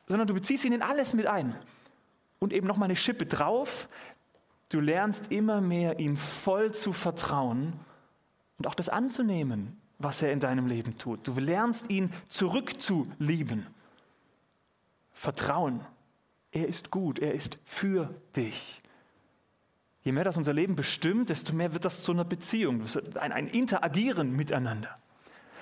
sondern 0.08 0.26
du 0.26 0.34
beziehst 0.34 0.64
ihn 0.64 0.72
in 0.72 0.82
alles 0.82 1.14
mit 1.14 1.26
ein. 1.26 1.56
Und 2.40 2.52
eben 2.52 2.66
nochmal 2.66 2.86
eine 2.86 2.96
Schippe 2.96 3.26
drauf. 3.26 3.88
Du 4.68 4.80
lernst 4.80 5.30
immer 5.30 5.60
mehr, 5.60 6.00
ihm 6.00 6.16
voll 6.16 6.72
zu 6.72 6.92
vertrauen 6.92 7.74
und 8.58 8.66
auch 8.66 8.74
das 8.74 8.88
anzunehmen, 8.88 9.80
was 9.98 10.22
er 10.22 10.32
in 10.32 10.40
deinem 10.40 10.66
Leben 10.66 10.98
tut. 10.98 11.28
Du 11.28 11.34
lernst 11.34 11.90
ihn 11.90 12.12
zurückzulieben. 12.28 13.66
Vertrauen. 15.12 15.80
Er 16.50 16.66
ist 16.66 16.90
gut, 16.90 17.20
er 17.20 17.34
ist 17.34 17.58
für 17.64 18.12
dich. 18.34 18.81
Je 20.04 20.12
mehr 20.12 20.24
das 20.24 20.36
unser 20.36 20.52
Leben 20.52 20.74
bestimmt, 20.74 21.30
desto 21.30 21.52
mehr 21.54 21.72
wird 21.72 21.84
das 21.84 22.02
zu 22.02 22.12
einer 22.12 22.24
Beziehung, 22.24 22.82
ein, 23.20 23.32
ein 23.32 23.46
Interagieren 23.46 24.34
miteinander. 24.34 24.98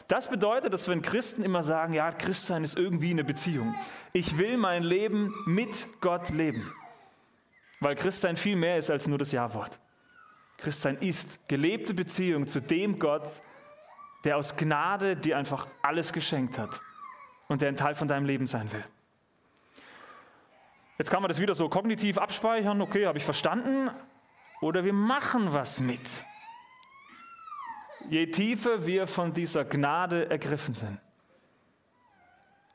Das 0.08 0.28
bedeutet, 0.28 0.72
dass 0.72 0.88
wenn 0.88 1.02
Christen 1.02 1.44
immer 1.44 1.62
sagen, 1.62 1.92
ja, 1.92 2.10
Christsein 2.10 2.64
ist 2.64 2.76
irgendwie 2.76 3.10
eine 3.10 3.22
Beziehung. 3.22 3.74
Ich 4.12 4.38
will 4.38 4.56
mein 4.56 4.82
Leben 4.82 5.32
mit 5.46 5.86
Gott 6.00 6.30
leben. 6.30 6.72
Weil 7.78 7.94
Christsein 7.94 8.36
viel 8.36 8.56
mehr 8.56 8.76
ist 8.76 8.90
als 8.90 9.06
nur 9.06 9.18
das 9.18 9.30
Ja-Wort. 9.30 9.78
Christsein 10.58 10.96
ist 10.96 11.46
gelebte 11.48 11.94
Beziehung 11.94 12.46
zu 12.46 12.60
dem 12.60 12.98
Gott, 12.98 13.40
der 14.24 14.36
aus 14.36 14.56
Gnade 14.56 15.16
dir 15.16 15.38
einfach 15.38 15.68
alles 15.80 16.12
geschenkt 16.12 16.58
hat 16.58 16.80
und 17.48 17.62
der 17.62 17.68
ein 17.68 17.76
Teil 17.76 17.94
von 17.94 18.08
deinem 18.08 18.26
Leben 18.26 18.46
sein 18.46 18.70
will. 18.72 18.82
Jetzt 20.98 21.10
kann 21.10 21.22
man 21.22 21.28
das 21.28 21.40
wieder 21.40 21.54
so 21.54 21.68
kognitiv 21.68 22.18
abspeichern, 22.18 22.82
okay, 22.82 23.06
habe 23.06 23.16
ich 23.16 23.24
verstanden, 23.24 23.90
oder 24.60 24.84
wir 24.84 24.92
machen 24.92 25.52
was 25.52 25.80
mit. 25.80 26.22
Je 28.08 28.26
tiefer 28.26 28.86
wir 28.86 29.06
von 29.06 29.32
dieser 29.32 29.64
Gnade 29.64 30.28
ergriffen 30.30 30.74
sind, 30.74 30.98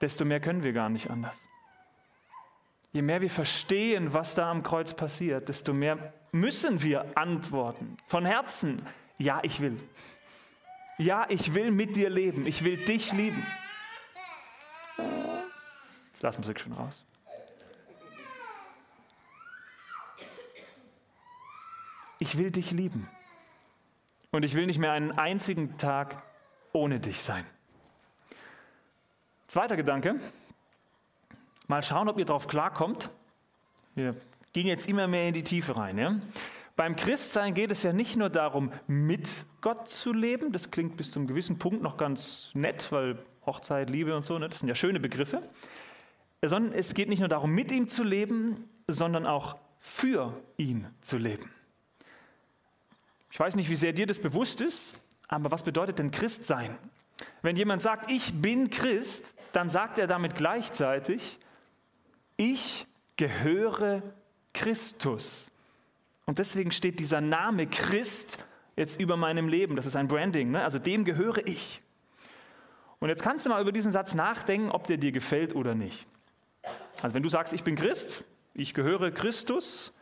desto 0.01 0.25
mehr 0.25 0.39
können 0.39 0.63
wir 0.63 0.73
gar 0.73 0.89
nicht 0.89 1.09
anders. 1.09 1.47
Je 2.93 3.01
mehr 3.01 3.19
wir 3.19 3.29
verstehen, 3.29 4.13
was 4.13 4.35
da 4.35 4.49
am 4.49 4.63
Kreuz 4.63 4.93
passiert, 4.93 5.49
desto 5.49 5.73
mehr 5.73 6.13
müssen 6.31 6.81
wir 6.81 7.17
antworten. 7.17 7.97
Von 8.07 8.25
Herzen, 8.25 8.81
ja, 9.17 9.39
ich 9.43 9.59
will. 9.59 9.77
Ja, 10.97 11.25
ich 11.27 11.53
will 11.53 11.71
mit 11.71 11.97
dir 11.97 12.09
leben. 12.09 12.47
Ich 12.47 12.63
will 12.63 12.77
dich 12.77 13.11
lieben. 13.11 13.45
Jetzt 16.13 16.21
lassen 16.21 16.37
wir 16.37 16.41
Musik 16.41 16.59
schon 16.61 16.71
raus. 16.71 17.05
Ich 22.25 22.39
will 22.39 22.49
dich 22.49 22.71
lieben. 22.71 23.07
Und 24.31 24.43
ich 24.43 24.55
will 24.55 24.65
nicht 24.65 24.79
mehr 24.79 24.93
einen 24.93 25.11
einzigen 25.11 25.77
Tag 25.77 26.23
ohne 26.73 26.99
dich 26.99 27.21
sein. 27.21 27.45
Zweiter 29.47 29.77
Gedanke. 29.77 30.19
Mal 31.67 31.83
schauen, 31.83 32.09
ob 32.09 32.17
ihr 32.17 32.25
darauf 32.25 32.47
klarkommt. 32.47 33.11
Wir 33.93 34.15
gehen 34.53 34.65
jetzt 34.65 34.89
immer 34.89 35.07
mehr 35.07 35.27
in 35.27 35.35
die 35.35 35.43
Tiefe 35.43 35.77
rein. 35.77 35.99
Ja? 35.99 36.19
Beim 36.75 36.95
Christsein 36.95 37.53
geht 37.53 37.71
es 37.71 37.83
ja 37.83 37.93
nicht 37.93 38.17
nur 38.17 38.29
darum, 38.29 38.71
mit 38.87 39.45
Gott 39.61 39.87
zu 39.87 40.11
leben. 40.11 40.51
Das 40.51 40.71
klingt 40.71 40.97
bis 40.97 41.11
zu 41.11 41.19
einem 41.19 41.27
gewissen 41.27 41.59
Punkt 41.59 41.83
noch 41.83 41.95
ganz 41.95 42.49
nett, 42.55 42.91
weil 42.91 43.19
Hochzeit, 43.45 43.91
Liebe 43.91 44.15
und 44.15 44.25
so, 44.25 44.39
ne, 44.39 44.49
das 44.49 44.59
sind 44.59 44.67
ja 44.67 44.75
schöne 44.75 44.99
Begriffe. 44.99 45.47
Sondern 46.41 46.73
es 46.73 46.95
geht 46.95 47.07
nicht 47.07 47.19
nur 47.19 47.29
darum, 47.29 47.51
mit 47.51 47.71
ihm 47.71 47.87
zu 47.87 48.03
leben, 48.03 48.67
sondern 48.87 49.27
auch 49.27 49.57
für 49.77 50.33
ihn 50.57 50.87
zu 51.01 51.19
leben. 51.19 51.49
Ich 53.35 53.39
weiß 53.41 53.57
nicht, 53.57 53.69
wie 53.69 53.75
sehr 53.75 53.91
dir 53.91 54.07
das 54.07 54.21
bewusst 54.21 54.61
ist, 54.61 55.03
aber 55.27 55.51
was 55.51 55.61
bedeutet 55.61 55.99
denn 55.99 56.09
Christ 56.09 56.45
sein? 56.45 56.77
Wenn 57.41 57.57
jemand 57.57 57.81
sagt, 57.81 58.09
ich 58.09 58.41
bin 58.41 58.69
Christ, 58.69 59.37
dann 59.51 59.67
sagt 59.67 59.99
er 59.99 60.07
damit 60.07 60.35
gleichzeitig, 60.35 61.37
ich 62.37 62.87
gehöre 63.17 64.03
Christus. 64.53 65.51
Und 66.25 66.39
deswegen 66.39 66.71
steht 66.71 66.97
dieser 66.97 67.19
Name 67.19 67.67
Christ 67.67 68.39
jetzt 68.77 69.01
über 69.01 69.17
meinem 69.17 69.49
Leben. 69.49 69.75
Das 69.75 69.85
ist 69.85 69.97
ein 69.97 70.07
Branding, 70.07 70.51
ne? 70.51 70.63
also 70.63 70.79
dem 70.79 71.03
gehöre 71.03 71.45
ich. 71.45 71.81
Und 72.99 73.09
jetzt 73.09 73.21
kannst 73.21 73.45
du 73.45 73.49
mal 73.49 73.61
über 73.61 73.73
diesen 73.73 73.91
Satz 73.91 74.15
nachdenken, 74.15 74.71
ob 74.71 74.87
der 74.87 74.95
dir 74.95 75.11
gefällt 75.11 75.53
oder 75.55 75.75
nicht. 75.75 76.07
Also 77.01 77.13
wenn 77.13 77.23
du 77.23 77.27
sagst, 77.27 77.53
ich 77.53 77.65
bin 77.65 77.75
Christ, 77.75 78.23
ich 78.53 78.73
gehöre 78.73 79.11
Christus, 79.11 79.93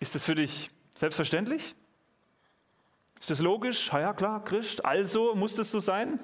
ist 0.00 0.16
das 0.16 0.24
für 0.24 0.34
dich 0.34 0.72
Selbstverständlich? 1.00 1.74
Ist 3.18 3.30
das 3.30 3.40
logisch? 3.40 3.90
Ja, 3.90 4.00
ja, 4.00 4.12
klar, 4.12 4.44
Christ, 4.44 4.84
also 4.84 5.34
muss 5.34 5.54
das 5.54 5.70
so 5.70 5.80
sein? 5.80 6.20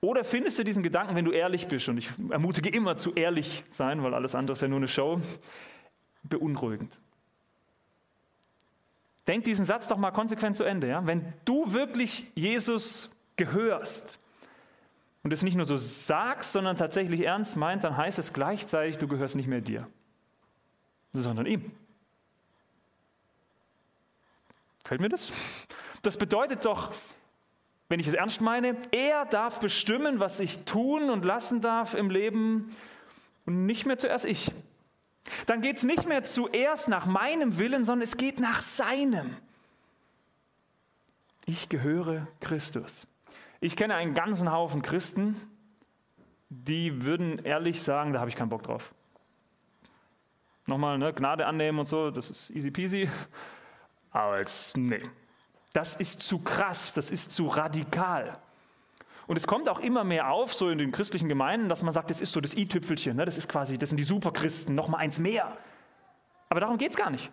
Oder 0.00 0.24
findest 0.24 0.58
du 0.58 0.64
diesen 0.64 0.82
Gedanken, 0.82 1.14
wenn 1.14 1.24
du 1.24 1.30
ehrlich 1.30 1.68
bist, 1.68 1.88
und 1.88 1.98
ich 1.98 2.10
ermutige 2.28 2.68
immer 2.68 2.98
zu 2.98 3.14
ehrlich 3.14 3.62
sein, 3.70 4.02
weil 4.02 4.14
alles 4.14 4.34
andere 4.34 4.54
ist 4.54 4.60
ja 4.60 4.66
nur 4.66 4.78
eine 4.78 4.88
Show, 4.88 5.20
beunruhigend? 6.24 6.92
Denk 9.28 9.44
diesen 9.44 9.64
Satz 9.64 9.86
doch 9.86 9.98
mal 9.98 10.10
konsequent 10.10 10.56
zu 10.56 10.64
Ende. 10.64 10.88
Ja? 10.88 11.06
Wenn 11.06 11.32
du 11.44 11.72
wirklich 11.72 12.28
Jesus 12.34 13.14
gehörst 13.36 14.18
und 15.22 15.32
es 15.32 15.44
nicht 15.44 15.54
nur 15.54 15.64
so 15.64 15.76
sagst, 15.76 16.50
sondern 16.50 16.74
tatsächlich 16.74 17.20
ernst 17.20 17.56
meint, 17.56 17.84
dann 17.84 17.96
heißt 17.96 18.18
es 18.18 18.32
gleichzeitig, 18.32 18.98
du 18.98 19.06
gehörst 19.06 19.36
nicht 19.36 19.46
mehr 19.46 19.60
dir, 19.60 19.86
sondern 21.12 21.46
ihm. 21.46 21.70
Fällt 24.88 25.02
mir 25.02 25.10
das? 25.10 25.34
Das 26.00 26.16
bedeutet 26.16 26.64
doch, 26.64 26.94
wenn 27.90 28.00
ich 28.00 28.08
es 28.08 28.14
ernst 28.14 28.40
meine, 28.40 28.74
er 28.90 29.26
darf 29.26 29.60
bestimmen, 29.60 30.18
was 30.18 30.40
ich 30.40 30.64
tun 30.64 31.10
und 31.10 31.26
lassen 31.26 31.60
darf 31.60 31.92
im 31.92 32.08
Leben 32.08 32.74
und 33.44 33.66
nicht 33.66 33.84
mehr 33.84 33.98
zuerst 33.98 34.24
ich. 34.24 34.50
Dann 35.44 35.60
geht 35.60 35.76
es 35.76 35.82
nicht 35.82 36.08
mehr 36.08 36.22
zuerst 36.22 36.88
nach 36.88 37.04
meinem 37.04 37.58
Willen, 37.58 37.84
sondern 37.84 38.02
es 38.02 38.16
geht 38.16 38.40
nach 38.40 38.62
seinem. 38.62 39.36
Ich 41.44 41.68
gehöre 41.68 42.26
Christus. 42.40 43.06
Ich 43.60 43.76
kenne 43.76 43.94
einen 43.94 44.14
ganzen 44.14 44.50
Haufen 44.50 44.80
Christen, 44.80 45.36
die 46.48 47.04
würden 47.04 47.44
ehrlich 47.44 47.82
sagen, 47.82 48.14
da 48.14 48.20
habe 48.20 48.30
ich 48.30 48.36
keinen 48.36 48.48
Bock 48.48 48.62
drauf. 48.62 48.94
Nochmal, 50.64 50.96
ne, 50.96 51.12
Gnade 51.12 51.44
annehmen 51.44 51.78
und 51.78 51.88
so, 51.88 52.10
das 52.10 52.30
ist 52.30 52.48
easy 52.52 52.70
peasy 52.70 53.06
als 54.10 54.74
nee. 54.76 55.02
Das 55.72 55.96
ist 55.96 56.20
zu 56.20 56.38
krass, 56.38 56.94
das 56.94 57.10
ist 57.10 57.30
zu 57.30 57.46
radikal. 57.46 58.38
Und 59.26 59.36
es 59.36 59.46
kommt 59.46 59.68
auch 59.68 59.80
immer 59.80 60.04
mehr 60.04 60.30
auf, 60.30 60.54
so 60.54 60.70
in 60.70 60.78
den 60.78 60.90
christlichen 60.90 61.28
Gemeinden, 61.28 61.68
dass 61.68 61.82
man 61.82 61.92
sagt, 61.92 62.10
das 62.10 62.22
ist 62.22 62.32
so 62.32 62.40
das 62.40 62.54
i-Tüpfelchen, 62.54 63.16
ne? 63.16 63.26
das 63.26 63.36
ist 63.36 63.48
quasi, 63.48 63.76
das 63.76 63.90
sind 63.90 63.98
die 63.98 64.04
Superchristen, 64.04 64.74
noch 64.74 64.88
mal 64.88 64.98
eins 64.98 65.18
mehr. 65.18 65.56
Aber 66.48 66.60
darum 66.60 66.78
geht 66.78 66.92
es 66.92 66.96
gar 66.96 67.10
nicht. 67.10 67.30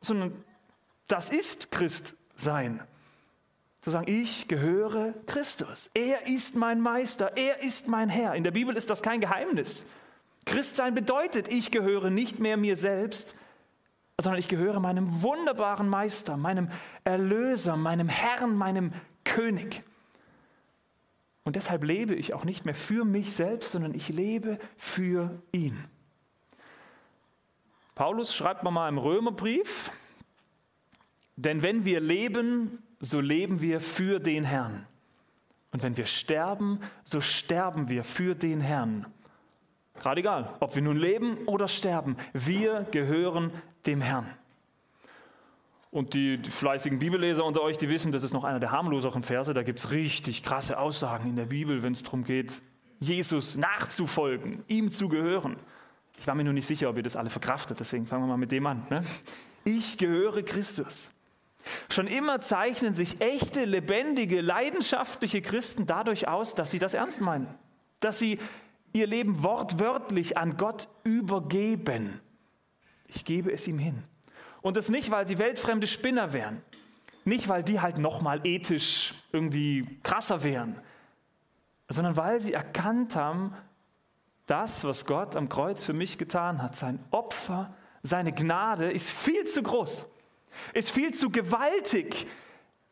Sondern 0.00 0.42
das 1.06 1.28
ist 1.28 1.70
Christsein. 1.70 2.82
Zu 3.82 3.90
sagen, 3.90 4.10
ich 4.10 4.48
gehöre 4.48 5.12
Christus. 5.26 5.90
Er 5.92 6.26
ist 6.26 6.56
mein 6.56 6.80
Meister, 6.80 7.36
er 7.36 7.62
ist 7.62 7.88
mein 7.88 8.08
Herr. 8.08 8.34
In 8.34 8.42
der 8.42 8.50
Bibel 8.50 8.74
ist 8.74 8.88
das 8.88 9.02
kein 9.02 9.20
Geheimnis. 9.20 9.84
Christsein 10.46 10.94
bedeutet, 10.94 11.48
ich 11.48 11.70
gehöre 11.70 12.08
nicht 12.10 12.38
mehr 12.38 12.56
mir 12.56 12.76
selbst, 12.76 13.34
sondern 14.20 14.40
ich 14.40 14.48
gehöre 14.48 14.80
meinem 14.80 15.22
wunderbaren 15.22 15.88
Meister, 15.88 16.36
meinem 16.36 16.68
Erlöser, 17.04 17.76
meinem 17.76 18.08
Herrn, 18.08 18.56
meinem 18.56 18.92
König. 19.24 19.82
Und 21.44 21.56
deshalb 21.56 21.84
lebe 21.84 22.14
ich 22.14 22.34
auch 22.34 22.44
nicht 22.44 22.66
mehr 22.66 22.74
für 22.74 23.04
mich 23.04 23.32
selbst, 23.32 23.72
sondern 23.72 23.94
ich 23.94 24.08
lebe 24.08 24.58
für 24.76 25.40
ihn. 25.52 25.82
Paulus 27.94 28.34
schreibt 28.34 28.64
mal 28.64 28.88
im 28.88 28.98
Römerbrief, 28.98 29.90
denn 31.36 31.62
wenn 31.62 31.84
wir 31.84 32.00
leben, 32.00 32.82
so 33.00 33.20
leben 33.20 33.60
wir 33.60 33.80
für 33.80 34.18
den 34.18 34.44
Herrn. 34.44 34.86
Und 35.70 35.82
wenn 35.82 35.96
wir 35.96 36.06
sterben, 36.06 36.80
so 37.04 37.20
sterben 37.20 37.88
wir 37.88 38.02
für 38.02 38.34
den 38.34 38.60
Herrn. 38.60 39.06
Gerade 40.00 40.20
egal, 40.20 40.54
ob 40.60 40.74
wir 40.74 40.82
nun 40.82 40.96
leben 40.96 41.38
oder 41.46 41.68
sterben, 41.68 42.16
wir 42.32 42.86
gehören 42.90 43.50
dem 43.86 44.00
Herrn. 44.00 44.26
Und 45.90 46.14
die, 46.14 46.38
fleißigen 46.38 46.98
Bibelleser 46.98 47.44
unter 47.44 47.62
euch, 47.62 47.78
die 47.78 47.88
wissen, 47.88 48.12
das 48.12 48.22
ist 48.22 48.34
noch 48.34 48.44
einer 48.44 48.60
der 48.60 48.72
harmloseren 48.72 49.22
Verse. 49.22 49.54
Da 49.54 49.62
gibt 49.62 49.78
es 49.78 49.90
richtig 49.90 50.42
krasse 50.42 50.78
Aussagen 50.78 51.30
in 51.30 51.36
der 51.36 51.46
Bibel, 51.46 51.82
wenn 51.82 51.92
es 51.92 52.02
darum 52.02 52.24
geht, 52.24 52.60
Jesus 53.00 53.56
nachzufolgen, 53.56 54.64
ihm 54.68 54.90
zu 54.90 55.08
gehören. 55.08 55.56
Ich 56.18 56.26
war 56.26 56.34
mir 56.34 56.44
nur 56.44 56.52
nicht 56.52 56.66
sicher, 56.66 56.90
ob 56.90 56.96
ihr 56.96 57.02
das 57.02 57.16
alle 57.16 57.30
verkraftet, 57.30 57.80
deswegen 57.80 58.06
fangen 58.06 58.24
wir 58.24 58.28
mal 58.28 58.36
mit 58.36 58.52
dem 58.52 58.66
an. 58.66 58.86
Ne? 58.90 59.02
Ich 59.64 59.98
gehöre 59.98 60.42
Christus. 60.42 61.12
Schon 61.90 62.06
immer 62.06 62.40
zeichnen 62.40 62.94
sich 62.94 63.20
echte, 63.20 63.64
lebendige, 63.64 64.40
leidenschaftliche 64.40 65.42
Christen 65.42 65.86
dadurch 65.86 66.28
aus, 66.28 66.54
dass 66.54 66.70
sie 66.70 66.78
das 66.78 66.94
ernst 66.94 67.20
meinen, 67.20 67.46
dass 68.00 68.18
sie 68.18 68.38
ihr 69.00 69.06
Leben 69.06 69.42
wortwörtlich 69.42 70.36
an 70.36 70.56
Gott 70.56 70.88
übergeben. 71.04 72.20
Ich 73.06 73.24
gebe 73.24 73.52
es 73.52 73.66
ihm 73.66 73.78
hin. 73.78 74.04
Und 74.60 74.76
das 74.76 74.88
nicht, 74.88 75.10
weil 75.10 75.26
sie 75.26 75.38
weltfremde 75.38 75.86
Spinner 75.86 76.32
wären. 76.32 76.62
Nicht, 77.24 77.48
weil 77.48 77.62
die 77.62 77.80
halt 77.80 77.98
nochmal 77.98 78.40
ethisch 78.44 79.14
irgendwie 79.32 79.98
krasser 80.02 80.42
wären, 80.42 80.80
sondern 81.88 82.16
weil 82.16 82.40
sie 82.40 82.52
erkannt 82.52 83.16
haben, 83.16 83.54
das, 84.46 84.82
was 84.84 85.04
Gott 85.04 85.36
am 85.36 85.48
Kreuz 85.48 85.82
für 85.82 85.92
mich 85.92 86.16
getan 86.16 86.62
hat, 86.62 86.74
sein 86.74 86.98
Opfer, 87.10 87.74
seine 88.02 88.32
Gnade 88.32 88.90
ist 88.90 89.10
viel 89.10 89.44
zu 89.44 89.62
groß, 89.62 90.06
ist 90.72 90.90
viel 90.90 91.12
zu 91.12 91.30
gewaltig. 91.30 92.26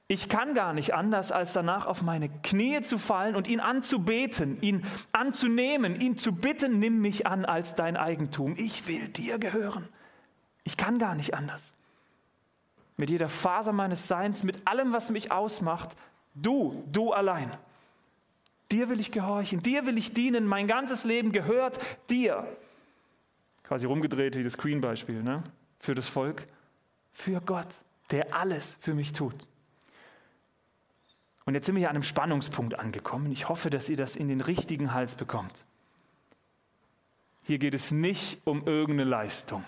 Ich 0.08 0.28
kann 0.28 0.54
gar 0.54 0.72
nicht 0.72 0.94
anders, 0.94 1.32
als 1.32 1.52
danach 1.52 1.86
auf 1.86 2.00
meine 2.00 2.28
Knie 2.28 2.80
zu 2.80 2.96
fallen 2.96 3.34
und 3.34 3.48
ihn 3.48 3.58
anzubeten, 3.58 4.60
ihn 4.62 4.84
anzunehmen, 5.10 6.00
ihn 6.00 6.16
zu 6.16 6.32
bitten, 6.32 6.78
nimm 6.78 7.00
mich 7.00 7.26
an 7.26 7.44
als 7.44 7.74
dein 7.74 7.96
Eigentum. 7.96 8.54
Ich 8.56 8.86
will 8.86 9.08
dir 9.08 9.38
gehören. 9.38 9.88
Ich 10.62 10.76
kann 10.76 11.00
gar 11.00 11.16
nicht 11.16 11.34
anders. 11.34 11.74
Mit 12.96 13.10
jeder 13.10 13.28
Faser 13.28 13.72
meines 13.72 14.06
Seins, 14.06 14.44
mit 14.44 14.66
allem, 14.66 14.92
was 14.92 15.10
mich 15.10 15.32
ausmacht, 15.32 15.96
du, 16.34 16.84
du 16.92 17.12
allein. 17.12 17.50
Dir 18.70 18.88
will 18.88 19.00
ich 19.00 19.10
gehorchen, 19.10 19.60
dir 19.60 19.86
will 19.86 19.98
ich 19.98 20.12
dienen, 20.12 20.46
mein 20.46 20.68
ganzes 20.68 21.04
Leben 21.04 21.32
gehört 21.32 21.78
dir. 22.10 22.46
Quasi 23.64 23.86
rumgedreht 23.86 24.36
wie 24.36 24.44
das 24.44 24.56
Queen-Beispiel, 24.56 25.22
ne? 25.22 25.42
Für 25.80 25.94
das 25.94 26.08
Volk, 26.08 26.46
für 27.12 27.40
Gott, 27.40 27.68
der 28.10 28.34
alles 28.34 28.76
für 28.80 28.94
mich 28.94 29.12
tut. 29.12 29.46
Und 31.46 31.54
jetzt 31.54 31.66
sind 31.66 31.76
wir 31.76 31.80
hier 31.80 31.90
an 31.90 31.96
einem 31.96 32.02
Spannungspunkt 32.02 32.78
angekommen. 32.78 33.30
Ich 33.32 33.48
hoffe, 33.48 33.70
dass 33.70 33.88
ihr 33.88 33.96
das 33.96 34.16
in 34.16 34.28
den 34.28 34.40
richtigen 34.40 34.92
Hals 34.92 35.14
bekommt. 35.14 35.64
Hier 37.44 37.58
geht 37.58 37.74
es 37.74 37.92
nicht 37.92 38.40
um 38.44 38.66
irgendeine 38.66 39.08
Leistung. 39.08 39.64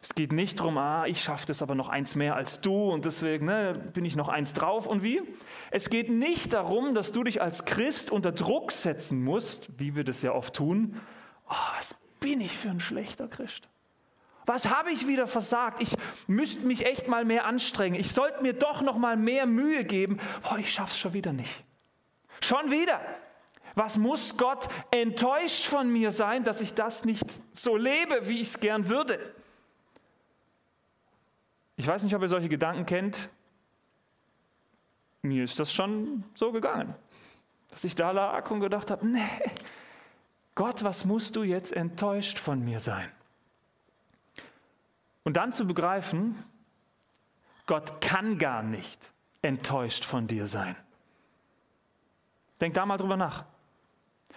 Es 0.00 0.14
geht 0.14 0.32
nicht 0.32 0.60
darum, 0.60 0.76
ah, 0.78 1.06
ich 1.06 1.22
schaffe 1.22 1.46
das 1.46 1.62
aber 1.62 1.74
noch 1.74 1.88
eins 1.88 2.14
mehr 2.14 2.36
als 2.36 2.60
du 2.60 2.90
und 2.90 3.04
deswegen 3.04 3.46
ne, 3.46 3.74
bin 3.92 4.04
ich 4.04 4.16
noch 4.16 4.28
eins 4.28 4.52
drauf 4.54 4.86
und 4.86 5.02
wie. 5.02 5.22
Es 5.70 5.88
geht 5.88 6.10
nicht 6.10 6.52
darum, 6.52 6.94
dass 6.94 7.12
du 7.12 7.24
dich 7.24 7.40
als 7.40 7.64
Christ 7.64 8.10
unter 8.10 8.32
Druck 8.32 8.72
setzen 8.72 9.22
musst, 9.22 9.70
wie 9.78 9.94
wir 9.94 10.04
das 10.04 10.22
ja 10.22 10.32
oft 10.32 10.54
tun. 10.54 11.00
Oh, 11.48 11.54
was 11.76 11.94
bin 12.20 12.40
ich 12.40 12.56
für 12.56 12.70
ein 12.70 12.80
schlechter 12.80 13.28
Christ? 13.28 13.68
Was 14.46 14.68
habe 14.68 14.92
ich 14.92 15.06
wieder 15.08 15.26
versagt? 15.26 15.80
Ich 15.80 15.94
müsste 16.26 16.66
mich 16.66 16.84
echt 16.84 17.08
mal 17.08 17.24
mehr 17.24 17.46
anstrengen. 17.46 17.98
Ich 17.98 18.12
sollte 18.12 18.42
mir 18.42 18.52
doch 18.52 18.82
noch 18.82 18.98
mal 18.98 19.16
mehr 19.16 19.46
Mühe 19.46 19.84
geben. 19.84 20.18
Oh, 20.50 20.56
ich 20.56 20.72
schaffe 20.72 20.92
es 20.92 20.98
schon 20.98 21.12
wieder 21.14 21.32
nicht. 21.32 21.64
Schon 22.40 22.70
wieder. 22.70 23.00
Was 23.74 23.98
muss 23.98 24.36
Gott 24.36 24.68
enttäuscht 24.90 25.66
von 25.66 25.90
mir 25.92 26.12
sein, 26.12 26.44
dass 26.44 26.60
ich 26.60 26.74
das 26.74 27.04
nicht 27.04 27.40
so 27.52 27.76
lebe, 27.76 28.28
wie 28.28 28.40
ich 28.40 28.48
es 28.48 28.60
gern 28.60 28.88
würde? 28.88 29.18
Ich 31.76 31.86
weiß 31.86 32.04
nicht, 32.04 32.14
ob 32.14 32.22
ihr 32.22 32.28
solche 32.28 32.48
Gedanken 32.48 32.86
kennt. 32.86 33.28
Mir 35.22 35.44
ist 35.44 35.58
das 35.58 35.72
schon 35.72 36.22
so 36.34 36.52
gegangen, 36.52 36.94
dass 37.70 37.82
ich 37.82 37.94
da 37.94 38.10
lag 38.10 38.48
und 38.50 38.60
gedacht 38.60 38.90
habe, 38.90 39.06
nee, 39.06 39.22
Gott, 40.54 40.84
was 40.84 41.04
musst 41.04 41.34
du 41.34 41.42
jetzt 41.42 41.72
enttäuscht 41.72 42.38
von 42.38 42.62
mir 42.62 42.78
sein? 42.78 43.10
Und 45.24 45.36
dann 45.36 45.52
zu 45.52 45.66
begreifen, 45.66 46.42
Gott 47.66 48.00
kann 48.00 48.38
gar 48.38 48.62
nicht 48.62 49.12
enttäuscht 49.42 50.04
von 50.04 50.26
dir 50.26 50.46
sein. 50.46 50.76
Denk 52.60 52.74
da 52.74 52.86
mal 52.86 52.98
drüber 52.98 53.16
nach. 53.16 53.44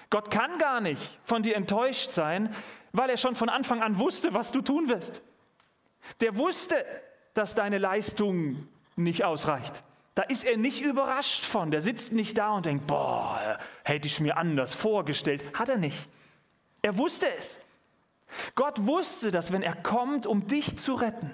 Gott 0.10 0.32
kann 0.32 0.58
gar 0.58 0.80
nicht 0.82 1.20
von 1.24 1.44
dir 1.44 1.56
enttäuscht 1.56 2.12
sein, 2.12 2.54
weil 2.94 3.10
er 3.10 3.18
schon 3.18 3.36
von 3.36 3.50
Anfang 3.50 3.82
an 3.84 4.00
wusste, 4.00 4.34
was 4.34 4.52
du 4.52 4.62
tun 4.62 4.90
wirst. 4.90 5.22
Der 6.22 6.38
wusste, 6.38 6.86
dass 7.34 7.56
deine 7.56 7.78
Leistung 7.78 8.68
nicht 8.96 9.24
ausreicht. 9.24 9.84
Da 10.16 10.24
ist 10.24 10.46
er 10.46 10.58
nicht 10.58 10.84
überrascht 10.84 11.44
von. 11.44 11.70
Der 11.70 11.82
sitzt 11.82 12.12
nicht 12.12 12.38
da 12.38 12.52
und 12.52 12.66
denkt, 12.66 12.88
boah, 12.88 13.60
hätte 13.84 14.08
ich 14.08 14.20
mir 14.20 14.38
anders 14.38 14.74
vorgestellt. 14.74 15.44
Hat 15.54 15.70
er 15.70 15.78
nicht. 15.78 16.10
Er 16.82 16.98
wusste 16.98 17.28
es. 17.38 17.62
Gott 18.56 18.86
wusste, 18.86 19.32
dass 19.32 19.52
wenn 19.52 19.64
er 19.64 19.76
kommt, 19.76 20.26
um 20.28 20.48
dich 20.48 20.78
zu 20.78 20.96
retten, 20.96 21.32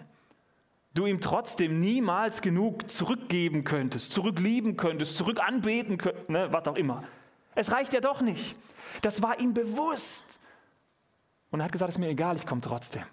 du 0.93 1.05
ihm 1.05 1.21
trotzdem 1.21 1.79
niemals 1.79 2.41
genug 2.41 2.89
zurückgeben 2.89 3.63
könntest, 3.63 4.11
zurücklieben 4.11 4.77
könntest, 4.77 5.17
zurück 5.17 5.39
anbeten 5.39 5.97
könntest, 5.97 6.29
ne, 6.29 6.51
was 6.51 6.67
auch 6.67 6.75
immer. 6.75 7.03
Es 7.55 7.71
reicht 7.71 7.93
ja 7.93 7.99
doch 7.99 8.21
nicht. 8.21 8.55
Das 9.01 9.21
war 9.21 9.39
ihm 9.39 9.53
bewusst. 9.53 10.39
Und 11.49 11.59
er 11.59 11.65
hat 11.65 11.71
gesagt, 11.71 11.89
es 11.89 11.95
ist 11.95 11.99
mir 11.99 12.09
egal, 12.09 12.35
ich 12.35 12.45
komme 12.45 12.61
trotzdem 12.61 13.03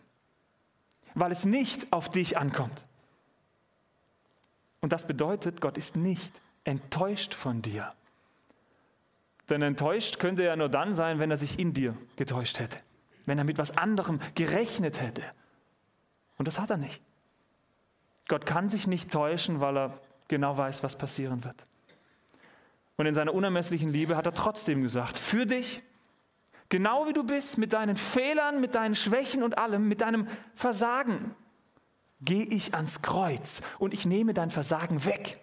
weil 1.14 1.32
es 1.32 1.44
nicht 1.44 1.92
auf 1.92 2.08
dich 2.08 2.38
ankommt. 2.38 2.84
Und 4.80 4.92
das 4.92 5.06
bedeutet, 5.06 5.60
Gott 5.60 5.76
ist 5.76 5.96
nicht 5.96 6.40
enttäuscht 6.64 7.34
von 7.34 7.62
dir. 7.62 7.92
Denn 9.48 9.62
enttäuscht 9.62 10.18
könnte 10.18 10.44
er 10.44 10.56
nur 10.56 10.68
dann 10.68 10.94
sein, 10.94 11.18
wenn 11.18 11.30
er 11.30 11.36
sich 11.36 11.58
in 11.58 11.74
dir 11.74 11.96
getäuscht 12.16 12.60
hätte, 12.60 12.78
wenn 13.26 13.38
er 13.38 13.44
mit 13.44 13.59
was 13.59 13.76
anderem 13.76 14.20
gerechnet 14.35 15.00
hätte. 15.00 15.22
Und 16.38 16.46
das 16.46 16.59
hat 16.59 16.70
er 16.70 16.76
nicht. 16.76 17.00
Gott 18.28 18.46
kann 18.46 18.68
sich 18.68 18.87
nicht 18.87 19.11
täuschen, 19.11 19.61
weil 19.61 19.76
er 19.76 19.98
genau 20.28 20.56
weiß, 20.56 20.83
was 20.83 20.96
passieren 20.96 21.44
wird. 21.44 21.66
Und 22.96 23.06
in 23.06 23.14
seiner 23.14 23.35
unermesslichen 23.35 23.90
Liebe 23.90 24.16
hat 24.16 24.26
er 24.26 24.35
trotzdem 24.35 24.83
gesagt, 24.83 25.16
für 25.16 25.46
dich 25.46 25.83
Genau 26.70 27.09
wie 27.09 27.12
du 27.12 27.24
bist, 27.24 27.59
mit 27.59 27.72
deinen 27.72 27.96
Fehlern, 27.96 28.61
mit 28.61 28.76
deinen 28.76 28.94
Schwächen 28.94 29.42
und 29.42 29.59
allem, 29.59 29.88
mit 29.88 30.00
deinem 30.00 30.28
Versagen, 30.54 31.35
gehe 32.20 32.44
ich 32.44 32.74
ans 32.74 33.02
Kreuz 33.02 33.61
und 33.78 33.92
ich 33.92 34.06
nehme 34.06 34.35
dein 34.35 34.50
Versagen 34.50 35.04
weg. 35.04 35.40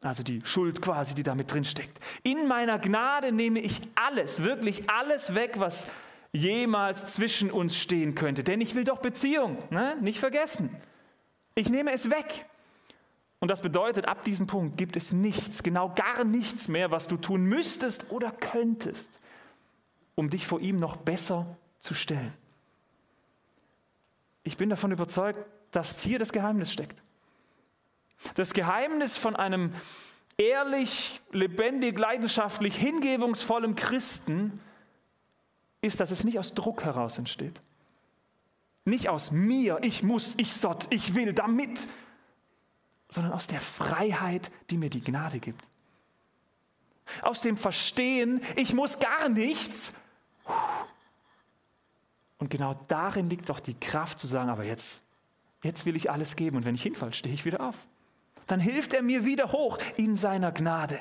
Also 0.00 0.22
die 0.22 0.40
Schuld 0.44 0.80
quasi, 0.80 1.14
die 1.14 1.24
da 1.24 1.34
mit 1.34 1.52
drin 1.52 1.64
steckt. 1.64 1.98
In 2.22 2.46
meiner 2.46 2.78
Gnade 2.78 3.32
nehme 3.32 3.58
ich 3.58 3.80
alles, 3.96 4.44
wirklich 4.44 4.88
alles 4.88 5.34
weg, 5.34 5.54
was 5.56 5.86
jemals 6.32 7.06
zwischen 7.06 7.50
uns 7.50 7.76
stehen 7.76 8.14
könnte. 8.14 8.44
Denn 8.44 8.60
ich 8.60 8.74
will 8.74 8.84
doch 8.84 8.98
Beziehung, 8.98 9.58
ne? 9.70 9.96
nicht 10.00 10.20
vergessen. 10.20 10.74
Ich 11.54 11.68
nehme 11.70 11.92
es 11.92 12.10
weg. 12.10 12.46
Und 13.40 13.50
das 13.50 13.62
bedeutet, 13.62 14.06
ab 14.06 14.24
diesem 14.24 14.46
Punkt 14.46 14.76
gibt 14.76 14.96
es 14.96 15.12
nichts, 15.12 15.62
genau 15.62 15.92
gar 15.94 16.24
nichts 16.24 16.68
mehr, 16.68 16.90
was 16.90 17.08
du 17.08 17.16
tun 17.16 17.44
müsstest 17.44 18.10
oder 18.10 18.30
könntest 18.30 19.20
um 20.20 20.28
dich 20.28 20.46
vor 20.46 20.60
ihm 20.60 20.78
noch 20.78 20.98
besser 20.98 21.56
zu 21.78 21.94
stellen. 21.94 22.34
Ich 24.42 24.58
bin 24.58 24.68
davon 24.68 24.92
überzeugt, 24.92 25.38
dass 25.70 26.02
hier 26.02 26.18
das 26.18 26.30
Geheimnis 26.30 26.70
steckt. 26.70 27.00
Das 28.34 28.52
Geheimnis 28.52 29.16
von 29.16 29.34
einem 29.34 29.72
ehrlich, 30.36 31.22
lebendig, 31.32 31.98
leidenschaftlich, 31.98 32.76
hingebungsvollem 32.76 33.76
Christen 33.76 34.60
ist, 35.80 36.00
dass 36.00 36.10
es 36.10 36.24
nicht 36.24 36.38
aus 36.38 36.54
Druck 36.54 36.84
heraus 36.84 37.18
entsteht. 37.18 37.60
Nicht 38.84 39.08
aus 39.08 39.30
mir, 39.30 39.78
ich 39.82 40.02
muss, 40.02 40.34
ich 40.38 40.52
sott, 40.52 40.86
ich 40.90 41.14
will 41.14 41.32
damit, 41.32 41.88
sondern 43.08 43.32
aus 43.32 43.46
der 43.46 43.60
Freiheit, 43.60 44.50
die 44.70 44.78
mir 44.78 44.90
die 44.90 45.02
Gnade 45.02 45.38
gibt. 45.38 45.62
Aus 47.22 47.42
dem 47.42 47.56
Verstehen, 47.56 48.40
ich 48.56 48.72
muss 48.72 48.98
gar 48.98 49.28
nichts, 49.28 49.92
und 52.40 52.48
genau 52.48 52.74
darin 52.88 53.28
liegt 53.28 53.50
doch 53.50 53.60
die 53.60 53.74
Kraft 53.74 54.18
zu 54.18 54.26
sagen, 54.26 54.48
aber 54.48 54.64
jetzt, 54.64 55.04
jetzt 55.62 55.84
will 55.84 55.94
ich 55.94 56.10
alles 56.10 56.36
geben 56.36 56.56
und 56.56 56.64
wenn 56.64 56.74
ich 56.74 56.82
hinfalle, 56.82 57.12
stehe 57.12 57.34
ich 57.34 57.44
wieder 57.44 57.60
auf. 57.60 57.76
Dann 58.46 58.60
hilft 58.60 58.94
er 58.94 59.02
mir 59.02 59.26
wieder 59.26 59.52
hoch 59.52 59.78
in 59.96 60.16
seiner 60.16 60.50
Gnade. 60.50 61.00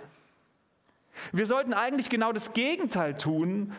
Wir 1.31 1.45
sollten 1.45 1.73
eigentlich 1.73 2.09
genau 2.09 2.33
das 2.33 2.53
Gegenteil 2.53 3.17
tun, 3.17 3.73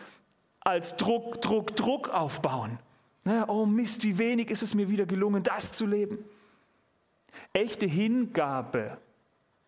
als 0.61 0.95
Druck, 0.95 1.41
Druck, 1.41 1.75
Druck 1.75 2.09
aufbauen. 2.09 2.79
Ne, 3.23 3.45
oh 3.47 3.65
Mist, 3.65 4.03
wie 4.03 4.17
wenig 4.17 4.49
ist 4.49 4.63
es 4.63 4.73
mir 4.73 4.89
wieder 4.89 5.05
gelungen, 5.05 5.43
das 5.43 5.71
zu 5.71 5.85
leben. 5.85 6.17
Echte 7.53 7.85
Hingabe 7.85 8.97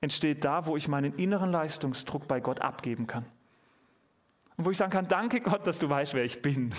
entsteht 0.02 0.44
da, 0.44 0.66
wo 0.66 0.76
ich 0.76 0.88
meinen 0.88 1.16
inneren 1.16 1.52
Leistungsdruck 1.52 2.28
bei 2.28 2.40
Gott 2.40 2.62
abgeben 2.62 3.08
kann. 3.08 3.26
Und 4.58 4.66
wo 4.66 4.72
ich 4.72 4.78
sagen 4.78 4.92
kann, 4.92 5.08
danke 5.08 5.42
Gott, 5.42 5.66
dass 5.66 5.80
du 5.80 5.90
weißt, 5.90 6.14
wer 6.14 6.24
ich 6.24 6.42
bin. 6.42 6.74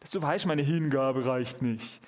Dass 0.00 0.10
du 0.10 0.20
weißt, 0.20 0.44
meine 0.44 0.60
Hingabe 0.60 1.24
reicht 1.24 1.62
nicht. 1.62 2.00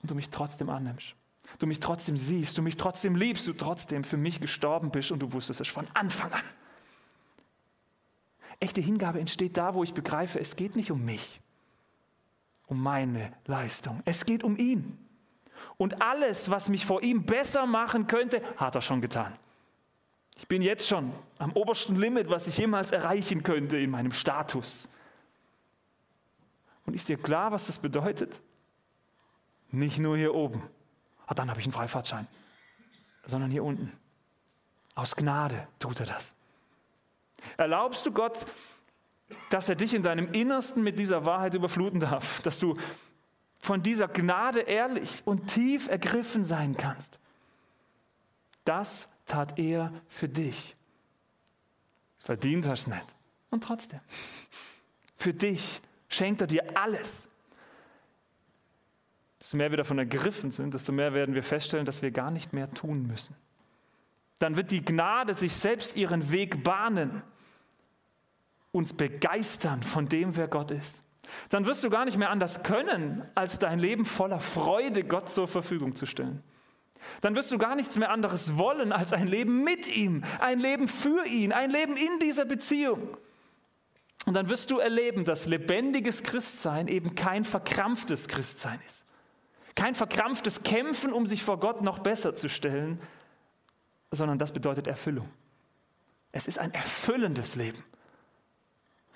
Und 0.00 0.10
du 0.10 0.14
mich 0.14 0.30
trotzdem 0.30 0.70
annimmst. 0.70 1.16
Du 1.58 1.66
mich 1.66 1.80
trotzdem 1.80 2.16
siehst, 2.16 2.56
du 2.56 2.62
mich 2.62 2.76
trotzdem 2.76 3.16
liebst, 3.16 3.46
du 3.48 3.52
trotzdem 3.52 4.04
für 4.04 4.16
mich 4.16 4.40
gestorben 4.40 4.90
bist 4.90 5.10
und 5.10 5.20
du 5.20 5.32
wusstest 5.32 5.60
es 5.60 5.68
von 5.68 5.86
Anfang 5.94 6.32
an. 6.32 6.44
Echte 8.62 8.80
Hingabe 8.80 9.18
entsteht 9.18 9.56
da, 9.56 9.74
wo 9.74 9.82
ich 9.82 9.92
begreife, 9.92 10.38
es 10.38 10.54
geht 10.54 10.76
nicht 10.76 10.92
um 10.92 11.04
mich, 11.04 11.40
um 12.68 12.80
meine 12.80 13.32
Leistung. 13.46 14.00
Es 14.04 14.24
geht 14.24 14.44
um 14.44 14.56
ihn. 14.56 14.96
Und 15.78 16.00
alles, 16.00 16.48
was 16.48 16.68
mich 16.68 16.86
vor 16.86 17.02
ihm 17.02 17.26
besser 17.26 17.66
machen 17.66 18.06
könnte, 18.06 18.40
hat 18.56 18.76
er 18.76 18.80
schon 18.80 19.00
getan. 19.00 19.32
Ich 20.36 20.46
bin 20.46 20.62
jetzt 20.62 20.86
schon 20.86 21.12
am 21.38 21.50
obersten 21.54 21.96
Limit, 21.96 22.30
was 22.30 22.46
ich 22.46 22.56
jemals 22.56 22.92
erreichen 22.92 23.42
könnte 23.42 23.78
in 23.78 23.90
meinem 23.90 24.12
Status. 24.12 24.88
Und 26.86 26.94
ist 26.94 27.08
dir 27.08 27.16
klar, 27.16 27.50
was 27.50 27.66
das 27.66 27.78
bedeutet? 27.78 28.40
Nicht 29.72 29.98
nur 29.98 30.16
hier 30.16 30.36
oben. 30.36 30.62
Ah, 31.26 31.34
dann 31.34 31.50
habe 31.50 31.58
ich 31.58 31.66
einen 31.66 31.72
Freifahrtschein. 31.72 32.28
Sondern 33.26 33.50
hier 33.50 33.64
unten. 33.64 33.92
Aus 34.94 35.16
Gnade 35.16 35.66
tut 35.80 35.98
er 35.98 36.06
das. 36.06 36.36
Erlaubst 37.56 38.06
du 38.06 38.12
Gott, 38.12 38.46
dass 39.50 39.68
er 39.68 39.76
dich 39.76 39.94
in 39.94 40.02
deinem 40.02 40.30
Innersten 40.32 40.82
mit 40.82 40.98
dieser 40.98 41.24
Wahrheit 41.24 41.54
überfluten 41.54 42.00
darf, 42.00 42.40
dass 42.42 42.58
du 42.58 42.76
von 43.58 43.82
dieser 43.82 44.08
Gnade 44.08 44.60
ehrlich 44.60 45.22
und 45.24 45.46
tief 45.46 45.88
ergriffen 45.88 46.44
sein 46.44 46.76
kannst. 46.76 47.18
Das 48.64 49.08
tat 49.26 49.58
er 49.58 49.92
für 50.08 50.28
dich. 50.28 50.76
Verdient 52.18 52.66
hast 52.66 52.86
du 52.86 52.90
nicht. 52.90 53.06
Und 53.50 53.64
trotzdem. 53.64 54.00
Für 55.16 55.34
dich 55.34 55.80
schenkt 56.08 56.40
er 56.40 56.46
dir 56.46 56.76
alles. 56.76 57.28
Desto 59.40 59.56
mehr 59.56 59.70
wir 59.70 59.78
davon 59.78 59.98
ergriffen 59.98 60.50
sind, 60.50 60.74
desto 60.74 60.92
mehr 60.92 61.14
werden 61.14 61.34
wir 61.34 61.42
feststellen, 61.42 61.84
dass 61.84 62.02
wir 62.02 62.10
gar 62.10 62.30
nicht 62.30 62.52
mehr 62.52 62.72
tun 62.72 63.06
müssen. 63.06 63.36
Dann 64.38 64.56
wird 64.56 64.70
die 64.70 64.84
Gnade 64.84 65.34
sich 65.34 65.54
selbst 65.54 65.96
ihren 65.96 66.32
Weg 66.32 66.64
bahnen 66.64 67.22
uns 68.72 68.94
begeistern 68.94 69.82
von 69.82 70.08
dem, 70.08 70.34
wer 70.36 70.48
Gott 70.48 70.70
ist. 70.70 71.02
Dann 71.50 71.66
wirst 71.66 71.84
du 71.84 71.90
gar 71.90 72.04
nicht 72.04 72.18
mehr 72.18 72.30
anders 72.30 72.62
können, 72.62 73.22
als 73.34 73.58
dein 73.58 73.78
Leben 73.78 74.04
voller 74.04 74.40
Freude 74.40 75.04
Gott 75.04 75.28
zur 75.28 75.46
Verfügung 75.46 75.94
zu 75.94 76.06
stellen. 76.06 76.42
Dann 77.20 77.36
wirst 77.36 77.52
du 77.52 77.58
gar 77.58 77.74
nichts 77.74 77.96
mehr 77.96 78.10
anderes 78.10 78.56
wollen, 78.56 78.92
als 78.92 79.12
ein 79.12 79.26
Leben 79.26 79.62
mit 79.62 79.94
ihm, 79.94 80.24
ein 80.40 80.58
Leben 80.58 80.88
für 80.88 81.26
ihn, 81.26 81.52
ein 81.52 81.70
Leben 81.70 81.96
in 81.96 82.18
dieser 82.20 82.44
Beziehung. 82.44 83.16
Und 84.24 84.34
dann 84.34 84.48
wirst 84.48 84.70
du 84.70 84.78
erleben, 84.78 85.24
dass 85.24 85.46
lebendiges 85.46 86.22
Christsein 86.22 86.88
eben 86.88 87.14
kein 87.14 87.44
verkrampftes 87.44 88.28
Christsein 88.28 88.80
ist. 88.86 89.04
Kein 89.74 89.94
verkrampftes 89.94 90.62
Kämpfen, 90.62 91.12
um 91.12 91.26
sich 91.26 91.42
vor 91.42 91.58
Gott 91.58 91.82
noch 91.82 91.98
besser 91.98 92.34
zu 92.34 92.48
stellen, 92.48 93.00
sondern 94.12 94.38
das 94.38 94.52
bedeutet 94.52 94.86
Erfüllung. 94.86 95.28
Es 96.30 96.46
ist 96.46 96.58
ein 96.58 96.72
erfüllendes 96.72 97.56
Leben. 97.56 97.82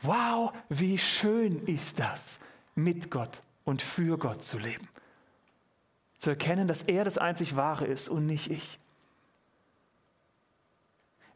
Wow, 0.03 0.53
wie 0.69 0.99
schön 0.99 1.65
ist 1.67 2.01
das, 2.01 2.39
mit 2.75 3.11
Gott 3.11 3.43
und 3.65 3.81
für 3.81 4.19
Gott 4.19 4.43
zu 4.43 4.59
leben. 4.59 4.87
Zu 6.19 6.31
erkennen, 6.31 6.67
dass 6.67 6.83
er 6.83 7.05
das 7.05 7.19
einzig 7.19 7.57
Wahre 7.57 7.87
ist 7.87 8.09
und 8.09 8.27
nicht 8.27 8.51
ich. 8.51 8.79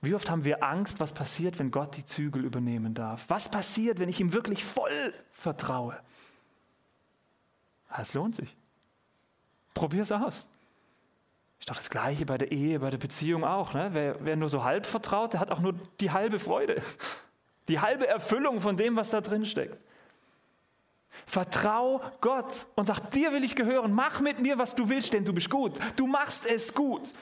Wie 0.03 0.15
oft 0.15 0.31
haben 0.31 0.45
wir 0.45 0.63
Angst, 0.63 0.99
was 0.99 1.13
passiert, 1.13 1.59
wenn 1.59 1.71
Gott 1.71 1.97
die 1.97 2.07
Zügel 2.07 2.45
übernehmen 2.45 2.95
darf? 2.95 3.27
Was 3.29 3.51
passiert, 3.51 3.99
wenn 3.99 4.09
ich 4.09 4.21
ihm 4.21 4.33
wirklich 4.33 4.65
voll 4.65 5.13
vertraue? 5.33 5.99
Es 7.99 8.15
lohnt 8.15 8.35
sich. 8.35 8.57
Probier 9.75 10.03
es 10.03 10.13
aus. 10.13 10.49
Ist 11.61 11.69
doch 11.69 11.77
das 11.77 11.91
Gleiche 11.91 12.25
bei 12.25 12.39
der 12.39 12.53
Ehe, 12.53 12.81
bei 12.81 12.91
der 12.91 12.99
Beziehung 12.99 13.45
auch. 13.45 13.75
Ne? 13.75 13.91
Wer, 13.93 14.17
wer 14.25 14.37
nur 14.37 14.49
so 14.49 14.65
halb 14.65 14.87
vertraut, 14.87 15.35
der 15.35 15.41
hat 15.41 15.51
auch 15.51 15.61
nur 15.61 15.75
die 16.01 16.11
halbe 16.11 16.39
Freude. 16.39 16.83
Die 17.69 17.81
halbe 17.81 18.09
Erfüllung 18.09 18.61
von 18.61 18.77
dem, 18.77 18.97
was 18.97 19.11
da 19.11 19.21
drin 19.21 19.45
steckt. 19.45 19.77
Vertrau 21.27 22.01
Gott 22.21 22.67
und 22.77 22.87
sag, 22.87 23.11
dir 23.11 23.33
will 23.33 23.45
ich 23.45 23.55
gehören, 23.55 23.93
mach 23.93 24.21
mit 24.21 24.41
mir, 24.41 24.59
was 24.59 24.75
du 24.75 24.89
willst, 24.89 25.13
denn 25.13 25.25
du 25.25 25.33
bist 25.33 25.51
gut. 25.51 25.79
Du 25.97 26.07
machst 26.07 26.47
es 26.47 26.75
gut. 26.75 27.13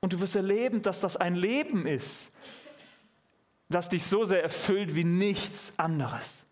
Und 0.00 0.12
du 0.12 0.20
wirst 0.20 0.36
erleben, 0.36 0.82
dass 0.82 1.00
das 1.00 1.16
ein 1.16 1.34
Leben 1.34 1.86
ist, 1.86 2.30
das 3.68 3.88
dich 3.88 4.04
so 4.04 4.24
sehr 4.24 4.42
erfüllt 4.42 4.94
wie 4.94 5.04
nichts 5.04 5.72
anderes. 5.76 6.46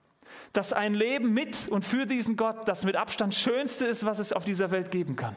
Dass 0.53 0.73
ein 0.73 0.95
Leben 0.95 1.33
mit 1.33 1.69
und 1.69 1.85
für 1.85 2.07
diesen 2.07 2.37
Gott 2.37 2.67
das 2.67 2.83
mit 2.83 2.97
Abstand 2.97 3.35
schönste 3.35 3.85
ist, 3.85 4.05
was 4.05 4.19
es 4.19 4.33
auf 4.33 4.45
dieser 4.45 4.71
Welt 4.71 4.91
geben 4.91 5.17
kann. 5.17 5.37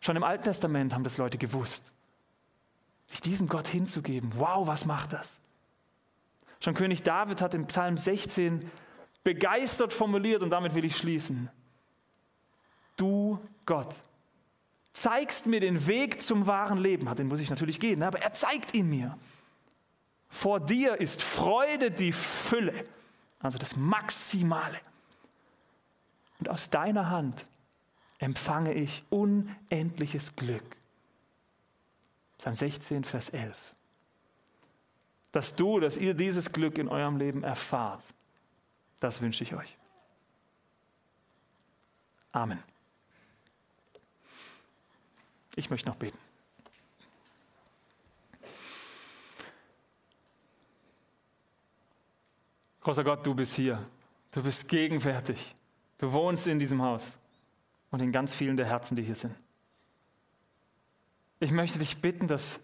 Schon 0.00 0.16
im 0.16 0.22
Alten 0.22 0.44
Testament 0.44 0.94
haben 0.94 1.04
das 1.04 1.18
Leute 1.18 1.38
gewusst. 1.38 1.92
Sich 3.06 3.20
diesem 3.20 3.48
Gott 3.48 3.68
hinzugeben, 3.68 4.32
wow, 4.36 4.66
was 4.66 4.84
macht 4.84 5.12
das? 5.12 5.40
Schon 6.60 6.74
König 6.74 7.02
David 7.02 7.40
hat 7.40 7.54
im 7.54 7.66
Psalm 7.66 7.96
16 7.96 8.70
begeistert 9.24 9.92
formuliert 9.92 10.42
und 10.42 10.50
damit 10.50 10.74
will 10.74 10.84
ich 10.84 10.96
schließen. 10.96 11.50
Du 12.96 13.38
Gott 13.64 13.96
zeigst 14.92 15.46
mir 15.46 15.60
den 15.60 15.86
Weg 15.86 16.20
zum 16.20 16.46
wahren 16.46 16.78
Leben. 16.78 17.14
Den 17.14 17.28
muss 17.28 17.40
ich 17.40 17.50
natürlich 17.50 17.78
gehen, 17.78 18.02
aber 18.02 18.20
er 18.20 18.32
zeigt 18.32 18.74
ihn 18.74 18.88
mir. 18.88 19.16
Vor 20.28 20.60
dir 20.60 21.00
ist 21.00 21.22
Freude 21.22 21.90
die 21.90 22.12
Fülle, 22.12 22.84
also 23.40 23.58
das 23.58 23.76
Maximale. 23.76 24.78
Und 26.40 26.48
aus 26.48 26.70
deiner 26.70 27.10
Hand 27.10 27.44
empfange 28.18 28.74
ich 28.74 29.04
unendliches 29.10 30.34
Glück. 30.36 30.76
Psalm 32.38 32.54
16, 32.54 33.04
Vers 33.04 33.28
11 33.30 33.56
dass 35.32 35.54
du, 35.54 35.80
dass 35.80 35.96
ihr 35.96 36.14
dieses 36.14 36.50
Glück 36.50 36.78
in 36.78 36.88
eurem 36.88 37.16
Leben 37.16 37.42
erfahrt. 37.42 38.02
Das 39.00 39.20
wünsche 39.20 39.44
ich 39.44 39.54
euch. 39.54 39.76
Amen. 42.32 42.62
Ich 45.56 45.70
möchte 45.70 45.88
noch 45.88 45.96
beten. 45.96 46.18
Großer 52.80 53.04
Gott, 53.04 53.26
du 53.26 53.34
bist 53.34 53.54
hier. 53.54 53.84
Du 54.30 54.42
bist 54.42 54.66
gegenwärtig. 54.68 55.54
Du 55.98 56.12
wohnst 56.12 56.46
in 56.46 56.58
diesem 56.58 56.80
Haus 56.80 57.18
und 57.90 58.02
in 58.02 58.12
ganz 58.12 58.34
vielen 58.34 58.56
der 58.56 58.66
Herzen, 58.66 58.96
die 58.96 59.02
hier 59.02 59.14
sind. 59.14 59.34
Ich 61.40 61.50
möchte 61.50 61.78
dich 61.78 62.00
bitten, 62.00 62.26
dass 62.26 62.60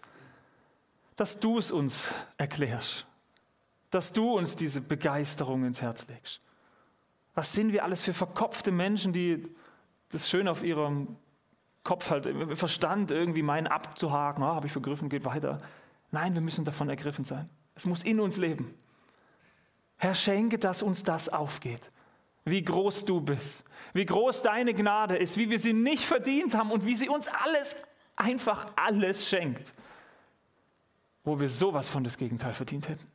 dass 1.15 1.39
du 1.39 1.57
es 1.57 1.71
uns 1.71 2.13
erklärst, 2.37 3.07
dass 3.89 4.11
du 4.11 4.37
uns 4.37 4.55
diese 4.55 4.81
Begeisterung 4.81 5.65
ins 5.65 5.81
Herz 5.81 6.07
legst. 6.07 6.41
Was 7.33 7.53
sind 7.53 7.71
wir 7.71 7.83
alles 7.83 8.03
für 8.03 8.13
verkopfte 8.13 8.71
Menschen, 8.71 9.13
die 9.13 9.47
das 10.09 10.29
schön 10.29 10.47
auf 10.47 10.63
ihrem 10.63 11.15
Kopf 11.83 12.09
halt, 12.09 12.25
im 12.25 12.55
Verstand 12.55 13.11
irgendwie 13.11 13.43
meinen 13.43 13.67
abzuhaken, 13.67 14.43
oh, 14.43 14.47
habe 14.47 14.67
ich 14.67 14.73
vergriffen, 14.73 15.09
geht 15.09 15.25
weiter. 15.25 15.61
Nein, 16.11 16.33
wir 16.33 16.41
müssen 16.41 16.65
davon 16.65 16.89
ergriffen 16.89 17.25
sein. 17.25 17.49
Es 17.75 17.85
muss 17.85 18.03
in 18.03 18.19
uns 18.19 18.37
leben. 18.37 18.73
Herr, 19.97 20.15
schenke, 20.15 20.57
dass 20.57 20.81
uns 20.81 21.03
das 21.03 21.29
aufgeht. 21.29 21.91
Wie 22.45 22.63
groß 22.63 23.05
du 23.05 23.21
bist, 23.21 23.65
wie 23.93 24.05
groß 24.05 24.43
deine 24.43 24.73
Gnade 24.73 25.17
ist, 25.17 25.37
wie 25.37 25.49
wir 25.49 25.59
sie 25.59 25.73
nicht 25.73 26.05
verdient 26.05 26.55
haben 26.55 26.71
und 26.71 26.85
wie 26.85 26.95
sie 26.95 27.09
uns 27.09 27.27
alles, 27.27 27.75
einfach 28.15 28.67
alles 28.75 29.27
schenkt 29.27 29.73
wo 31.25 31.39
wir 31.39 31.49
sowas 31.49 31.89
von 31.89 32.03
das 32.03 32.17
Gegenteil 32.17 32.53
verdient 32.53 32.87
hätten. 32.87 33.05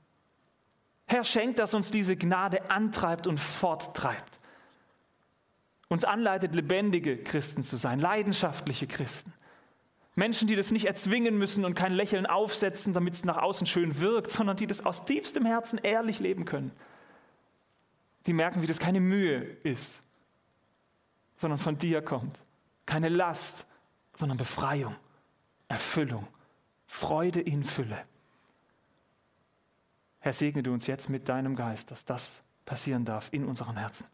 Herr, 1.07 1.25
schenkt, 1.25 1.59
dass 1.59 1.75
uns 1.75 1.91
diese 1.91 2.17
Gnade 2.17 2.71
antreibt 2.71 3.27
und 3.27 3.39
forttreibt. 3.39 4.39
Uns 5.89 6.05
anleitet, 6.05 6.55
lebendige 6.55 7.17
Christen 7.17 7.65
zu 7.65 7.77
sein, 7.77 7.99
leidenschaftliche 7.99 8.87
Christen. 8.87 9.33
Menschen, 10.15 10.49
die 10.49 10.57
das 10.57 10.71
nicht 10.71 10.87
erzwingen 10.87 11.39
müssen 11.39 11.65
und 11.65 11.75
kein 11.75 11.93
Lächeln 11.93 12.27
aufsetzen, 12.27 12.93
damit 12.93 13.15
es 13.15 13.25
nach 13.25 13.39
außen 13.39 13.67
schön 13.67 14.01
wirkt, 14.01 14.31
sondern 14.31 14.57
die 14.57 14.67
das 14.67 14.85
aus 14.85 15.05
tiefstem 15.05 15.47
Herzen 15.47 15.79
ehrlich 15.79 16.21
leben 16.21 16.45
können. 16.45 16.73
Die 18.27 18.33
merken, 18.33 18.63
wie 18.63 18.67
das 18.67 18.79
keine 18.79 19.01
Mühe 19.01 19.41
ist, 19.41 20.03
sondern 21.37 21.59
von 21.59 21.79
dir 21.79 22.03
kommt. 22.03 22.43
Keine 22.87 23.09
Last, 23.09 23.67
sondern 24.15 24.37
Befreiung, 24.37 24.97
Erfüllung 25.69 26.27
Freude 26.91 27.41
in 27.41 27.63
Fülle. 27.63 28.05
Herr, 30.19 30.33
segne 30.33 30.61
du 30.61 30.73
uns 30.73 30.89
jetzt 30.89 31.09
mit 31.09 31.29
deinem 31.29 31.55
Geist, 31.55 31.93
dass 31.93 32.05
das 32.05 32.43
passieren 32.65 33.05
darf 33.05 33.29
in 33.33 33.45
unseren 33.45 33.77
Herzen. 33.77 34.09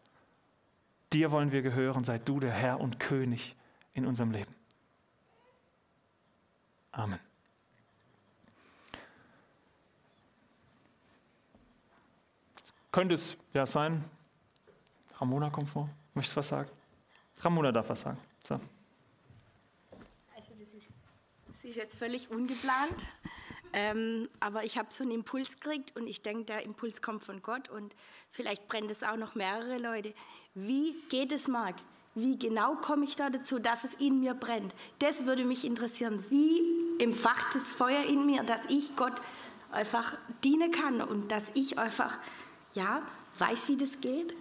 Dir 1.11 1.31
wollen 1.31 1.51
wir 1.51 1.63
gehören, 1.63 2.03
sei 2.03 2.19
du 2.19 2.39
der 2.39 2.51
Herr 2.51 2.79
und 2.79 2.99
König 2.99 3.55
in 3.93 4.05
unserem 4.05 4.29
Leben. 4.29 4.55
Amen. 6.91 7.19
Könnte 12.97 13.13
es 13.13 13.37
ja 13.53 13.63
sein, 13.67 14.03
Ramona 15.19 15.51
kommt 15.51 15.69
vor. 15.69 15.87
Möchtest 16.15 16.35
du 16.35 16.39
was 16.39 16.47
sagen? 16.47 16.71
Ramona 17.41 17.71
darf 17.71 17.89
was 17.89 18.01
sagen. 18.01 18.17
So. 18.39 18.59
ist 21.61 21.75
jetzt 21.75 21.99
völlig 21.99 22.31
ungeplant. 22.31 22.95
Ähm, 23.71 24.27
aber 24.39 24.63
ich 24.63 24.79
habe 24.79 24.87
so 24.89 25.03
einen 25.03 25.11
Impuls 25.11 25.59
gekriegt 25.59 25.95
und 25.95 26.07
ich 26.07 26.23
denke, 26.23 26.45
der 26.45 26.63
Impuls 26.63 27.03
kommt 27.03 27.23
von 27.23 27.43
Gott 27.43 27.69
und 27.69 27.95
vielleicht 28.31 28.67
brennt 28.67 28.89
es 28.89 29.03
auch 29.03 29.17
noch 29.17 29.35
mehrere 29.35 29.77
Leute. 29.77 30.15
Wie 30.55 30.95
geht 31.09 31.31
es, 31.31 31.47
Marc? 31.47 31.75
Wie 32.15 32.39
genau 32.39 32.77
komme 32.77 33.05
ich 33.05 33.15
da 33.15 33.29
dazu, 33.29 33.59
dass 33.59 33.83
es 33.83 33.93
in 33.95 34.21
mir 34.21 34.33
brennt? 34.33 34.73
Das 34.97 35.27
würde 35.27 35.45
mich 35.45 35.65
interessieren. 35.65 36.25
Wie 36.29 36.63
empfacht 36.97 37.53
das 37.53 37.71
Feuer 37.73 38.03
in 38.05 38.25
mir, 38.25 38.41
dass 38.41 38.65
ich 38.69 38.95
Gott 38.95 39.21
einfach 39.71 40.15
dienen 40.43 40.71
kann 40.71 41.01
und 41.01 41.31
dass 41.31 41.51
ich 41.53 41.77
einfach, 41.77 42.17
ja, 42.73 43.01
weiß, 43.37 43.69
wie 43.69 43.77
das 43.77 43.99
geht? 44.01 44.33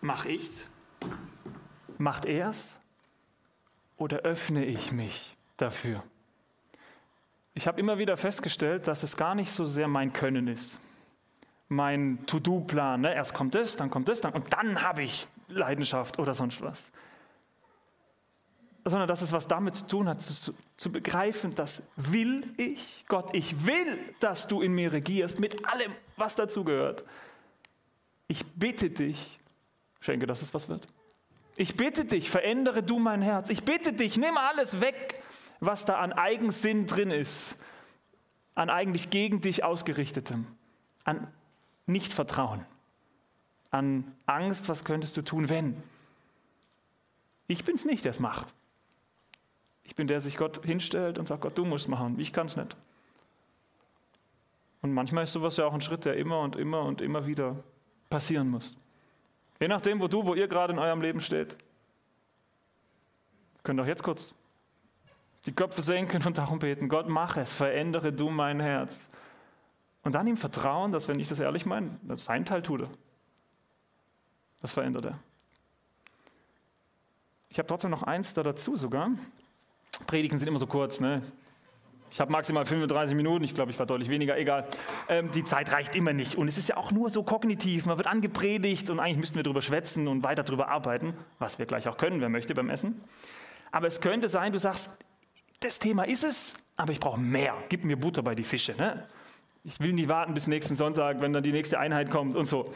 Mach 0.00 0.24
ich's? 0.24 0.68
Macht 1.98 2.24
er's? 2.24 2.78
Oder 3.96 4.18
öffne 4.18 4.64
ich 4.64 4.90
mich 4.90 5.32
dafür? 5.56 6.02
Ich 7.54 7.68
habe 7.68 7.78
immer 7.78 7.98
wieder 7.98 8.16
festgestellt, 8.16 8.88
dass 8.88 9.02
es 9.02 9.16
gar 9.16 9.34
nicht 9.34 9.52
so 9.52 9.64
sehr 9.64 9.86
mein 9.86 10.12
Können 10.12 10.48
ist, 10.48 10.80
mein 11.68 12.18
To-Do-Plan. 12.26 13.02
Ne? 13.02 13.14
Erst 13.14 13.34
kommt 13.34 13.54
es, 13.54 13.76
dann 13.76 13.90
kommt 13.90 14.08
es, 14.08 14.20
dann, 14.20 14.32
und 14.32 14.52
dann 14.52 14.82
habe 14.82 15.02
ich 15.02 15.28
Leidenschaft 15.48 16.18
oder 16.18 16.34
sonst 16.34 16.62
was. 16.62 16.90
Sondern 18.84 19.06
dass 19.08 19.22
es 19.22 19.32
was 19.32 19.46
damit 19.46 19.74
zu 19.76 19.86
tun 19.86 20.08
hat, 20.08 20.20
zu, 20.22 20.54
zu 20.76 20.92
begreifen, 20.92 21.54
dass 21.54 21.84
will 21.96 22.44
ich, 22.56 23.04
Gott, 23.06 23.30
ich 23.32 23.66
will, 23.66 23.98
dass 24.20 24.48
du 24.48 24.60
in 24.60 24.74
mir 24.74 24.92
regierst, 24.92 25.38
mit 25.38 25.64
allem, 25.66 25.92
was 26.16 26.34
dazu 26.34 26.64
gehört. 26.64 27.04
Ich 28.26 28.44
bitte 28.46 28.90
dich, 28.90 29.38
schenke, 30.00 30.26
dass 30.26 30.42
es 30.42 30.52
was 30.52 30.68
wird. 30.68 30.88
Ich 31.56 31.76
bitte 31.76 32.04
dich, 32.04 32.30
verändere 32.30 32.82
du 32.82 32.98
mein 32.98 33.22
Herz. 33.22 33.50
Ich 33.50 33.64
bitte 33.64 33.92
dich, 33.92 34.16
nimm 34.16 34.36
alles 34.36 34.80
weg, 34.80 35.22
was 35.60 35.84
da 35.84 35.98
an 35.98 36.12
Eigensinn 36.12 36.86
drin 36.86 37.10
ist, 37.10 37.56
an 38.54 38.70
eigentlich 38.70 39.10
gegen 39.10 39.40
dich 39.40 39.62
ausgerichtetem, 39.62 40.46
an 41.04 41.28
Nichtvertrauen, 41.86 42.64
an 43.70 44.12
Angst, 44.26 44.68
was 44.68 44.84
könntest 44.84 45.16
du 45.16 45.22
tun, 45.22 45.48
wenn. 45.48 45.82
Ich 47.46 47.64
bin 47.64 47.74
es 47.74 47.84
nicht, 47.84 48.04
der 48.04 48.10
es 48.10 48.20
macht. 48.20 48.54
Ich 49.84 49.94
bin 49.94 50.06
der, 50.06 50.16
der 50.16 50.20
sich 50.20 50.36
Gott 50.36 50.64
hinstellt 50.64 51.18
und 51.18 51.28
sagt, 51.28 51.42
Gott, 51.42 51.56
du 51.58 51.64
musst 51.64 51.88
machen, 51.88 52.18
ich 52.18 52.32
kann 52.32 52.46
es 52.46 52.56
nicht. 52.56 52.76
Und 54.80 54.92
manchmal 54.92 55.24
ist 55.24 55.32
sowas 55.32 55.56
ja 55.56 55.64
auch 55.64 55.74
ein 55.74 55.80
Schritt, 55.80 56.04
der 56.04 56.16
immer 56.16 56.40
und 56.40 56.56
immer 56.56 56.82
und 56.82 57.00
immer 57.00 57.26
wieder 57.26 57.62
passieren 58.10 58.48
muss. 58.48 58.76
Je 59.60 59.68
nachdem, 59.68 60.00
wo 60.00 60.08
du, 60.08 60.26
wo 60.26 60.34
ihr 60.34 60.48
gerade 60.48 60.72
in 60.72 60.78
eurem 60.78 61.00
Leben 61.00 61.20
steht. 61.20 61.56
Könnt 63.62 63.80
auch 63.80 63.86
jetzt 63.86 64.02
kurz 64.02 64.34
die 65.46 65.52
Köpfe 65.52 65.82
senken 65.82 66.24
und 66.24 66.38
darum 66.38 66.58
beten, 66.58 66.88
Gott, 66.88 67.08
mach 67.08 67.36
es, 67.36 67.52
verändere 67.52 68.12
du 68.12 68.30
mein 68.30 68.60
Herz. 68.60 69.08
Und 70.02 70.14
dann 70.14 70.26
ihm 70.26 70.36
vertrauen, 70.36 70.92
dass, 70.92 71.08
wenn 71.08 71.18
ich 71.18 71.28
das 71.28 71.40
ehrlich 71.40 71.66
meine, 71.66 71.98
sein 72.16 72.44
Teil 72.44 72.62
tut 72.62 72.82
er. 72.82 72.88
Das 74.60 74.72
verändert 74.72 75.06
er. 75.06 75.18
Ich 77.48 77.58
habe 77.58 77.66
trotzdem 77.66 77.90
noch 77.90 78.02
eins 78.02 78.34
da 78.34 78.42
dazu 78.42 78.76
sogar. 78.76 79.10
Predigen 80.06 80.38
sind 80.38 80.48
immer 80.48 80.58
so 80.58 80.66
kurz, 80.66 81.00
ne? 81.00 81.22
Ich 82.12 82.20
habe 82.20 82.30
maximal 82.30 82.66
35 82.66 83.16
Minuten, 83.16 83.42
ich 83.42 83.54
glaube, 83.54 83.70
ich 83.70 83.78
war 83.78 83.86
deutlich 83.86 84.10
weniger, 84.10 84.36
egal. 84.36 84.68
Ähm, 85.08 85.30
die 85.30 85.44
Zeit 85.44 85.72
reicht 85.72 85.96
immer 85.96 86.12
nicht. 86.12 86.34
Und 86.34 86.46
es 86.46 86.58
ist 86.58 86.68
ja 86.68 86.76
auch 86.76 86.90
nur 86.90 87.08
so 87.08 87.22
kognitiv. 87.22 87.86
Man 87.86 87.96
wird 87.96 88.06
angepredigt 88.06 88.90
und 88.90 89.00
eigentlich 89.00 89.16
müssten 89.16 89.36
wir 89.36 89.42
darüber 89.42 89.62
schwätzen 89.62 90.06
und 90.08 90.22
weiter 90.22 90.42
darüber 90.42 90.68
arbeiten, 90.68 91.14
was 91.38 91.58
wir 91.58 91.64
gleich 91.64 91.88
auch 91.88 91.96
können, 91.96 92.20
wer 92.20 92.28
möchte 92.28 92.52
beim 92.52 92.68
Essen. 92.68 93.00
Aber 93.70 93.86
es 93.86 94.02
könnte 94.02 94.28
sein, 94.28 94.52
du 94.52 94.58
sagst, 94.58 94.94
das 95.60 95.78
Thema 95.78 96.02
ist 96.02 96.22
es, 96.22 96.58
aber 96.76 96.92
ich 96.92 97.00
brauche 97.00 97.18
mehr. 97.18 97.54
Gib 97.70 97.82
mir 97.82 97.96
Butter 97.96 98.22
bei 98.22 98.34
die 98.34 98.42
Fische. 98.42 98.72
Ne? 98.72 99.08
Ich 99.64 99.80
will 99.80 99.94
nicht 99.94 100.08
warten 100.08 100.34
bis 100.34 100.46
nächsten 100.46 100.74
Sonntag, 100.74 101.22
wenn 101.22 101.32
dann 101.32 101.42
die 101.42 101.52
nächste 101.52 101.78
Einheit 101.78 102.10
kommt 102.10 102.36
und 102.36 102.44
so. 102.44 102.70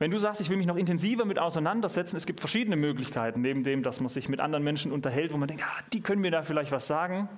Wenn 0.00 0.10
du 0.10 0.18
sagst, 0.18 0.40
ich 0.40 0.48
will 0.48 0.56
mich 0.56 0.66
noch 0.66 0.78
intensiver 0.78 1.26
mit 1.26 1.38
auseinandersetzen, 1.38 2.16
es 2.16 2.24
gibt 2.24 2.40
verschiedene 2.40 2.74
Möglichkeiten, 2.74 3.42
neben 3.42 3.64
dem, 3.64 3.82
dass 3.82 4.00
man 4.00 4.08
sich 4.08 4.30
mit 4.30 4.40
anderen 4.40 4.64
Menschen 4.64 4.92
unterhält, 4.92 5.30
wo 5.30 5.36
man 5.36 5.46
denkt, 5.46 5.62
ah, 5.62 5.82
die 5.92 6.00
können 6.00 6.22
mir 6.22 6.30
da 6.30 6.42
vielleicht 6.42 6.72
was 6.72 6.86
sagen. 6.86 7.28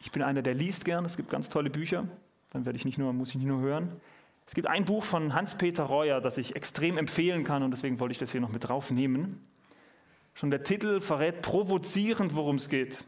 Ich 0.00 0.10
bin 0.10 0.22
einer, 0.22 0.40
der 0.40 0.54
liest 0.54 0.86
gern, 0.86 1.04
es 1.04 1.18
gibt 1.18 1.28
ganz 1.28 1.50
tolle 1.50 1.68
Bücher, 1.68 2.08
dann 2.48 2.64
werde 2.64 2.78
ich 2.78 2.86
nicht 2.86 2.96
nur, 2.96 3.12
muss 3.12 3.28
ich 3.28 3.34
nicht 3.34 3.46
nur 3.46 3.60
hören. 3.60 4.00
Es 4.46 4.54
gibt 4.54 4.68
ein 4.68 4.86
Buch 4.86 5.04
von 5.04 5.34
Hans-Peter 5.34 5.82
Reuer, 5.82 6.22
das 6.22 6.38
ich 6.38 6.56
extrem 6.56 6.96
empfehlen 6.96 7.44
kann 7.44 7.62
und 7.62 7.72
deswegen 7.72 8.00
wollte 8.00 8.12
ich 8.12 8.18
das 8.18 8.32
hier 8.32 8.40
noch 8.40 8.48
mit 8.48 8.66
draufnehmen. 8.66 9.46
Schon 10.32 10.50
der 10.50 10.62
Titel 10.62 11.02
verrät 11.02 11.42
provozierend, 11.42 12.34
worum 12.34 12.56
es 12.56 12.70
geht. 12.70 13.04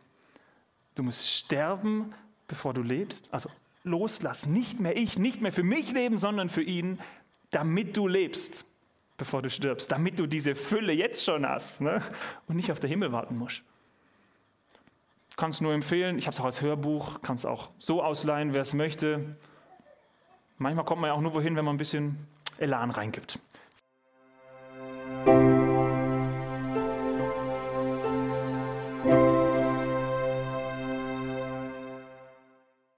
Du 0.94 1.02
musst 1.02 1.26
sterben, 1.26 2.12
bevor 2.48 2.74
du 2.74 2.82
lebst. 2.82 3.32
Also 3.32 3.48
loslassen. 3.82 4.52
Nicht 4.52 4.78
mehr 4.78 4.94
ich, 4.94 5.18
nicht 5.18 5.40
mehr 5.40 5.52
für 5.52 5.62
mich 5.62 5.90
leben, 5.92 6.18
sondern 6.18 6.50
für 6.50 6.62
ihn, 6.62 6.98
damit 7.50 7.96
du 7.96 8.06
lebst, 8.06 8.66
bevor 9.20 9.42
du 9.42 9.50
stirbst. 9.50 9.92
Damit 9.92 10.18
du 10.18 10.26
diese 10.26 10.56
Fülle 10.56 10.92
jetzt 10.92 11.24
schon 11.24 11.46
hast 11.46 11.80
ne? 11.80 12.02
und 12.48 12.56
nicht 12.56 12.72
auf 12.72 12.80
den 12.80 12.90
Himmel 12.90 13.12
warten 13.12 13.36
musst. 13.36 13.62
Kann 15.36 15.50
es 15.50 15.60
nur 15.60 15.72
empfehlen. 15.72 16.18
Ich 16.18 16.26
habe 16.26 16.34
es 16.34 16.40
auch 16.40 16.46
als 16.46 16.60
Hörbuch, 16.60 17.22
kann 17.22 17.36
es 17.36 17.46
auch 17.46 17.70
so 17.78 18.02
ausleihen, 18.02 18.52
wer 18.52 18.62
es 18.62 18.74
möchte. 18.74 19.36
Manchmal 20.58 20.84
kommt 20.84 21.00
man 21.00 21.08
ja 21.08 21.14
auch 21.14 21.20
nur 21.20 21.34
wohin, 21.34 21.54
wenn 21.54 21.64
man 21.64 21.76
ein 21.76 21.78
bisschen 21.78 22.26
Elan 22.58 22.90
reingibt. 22.90 23.38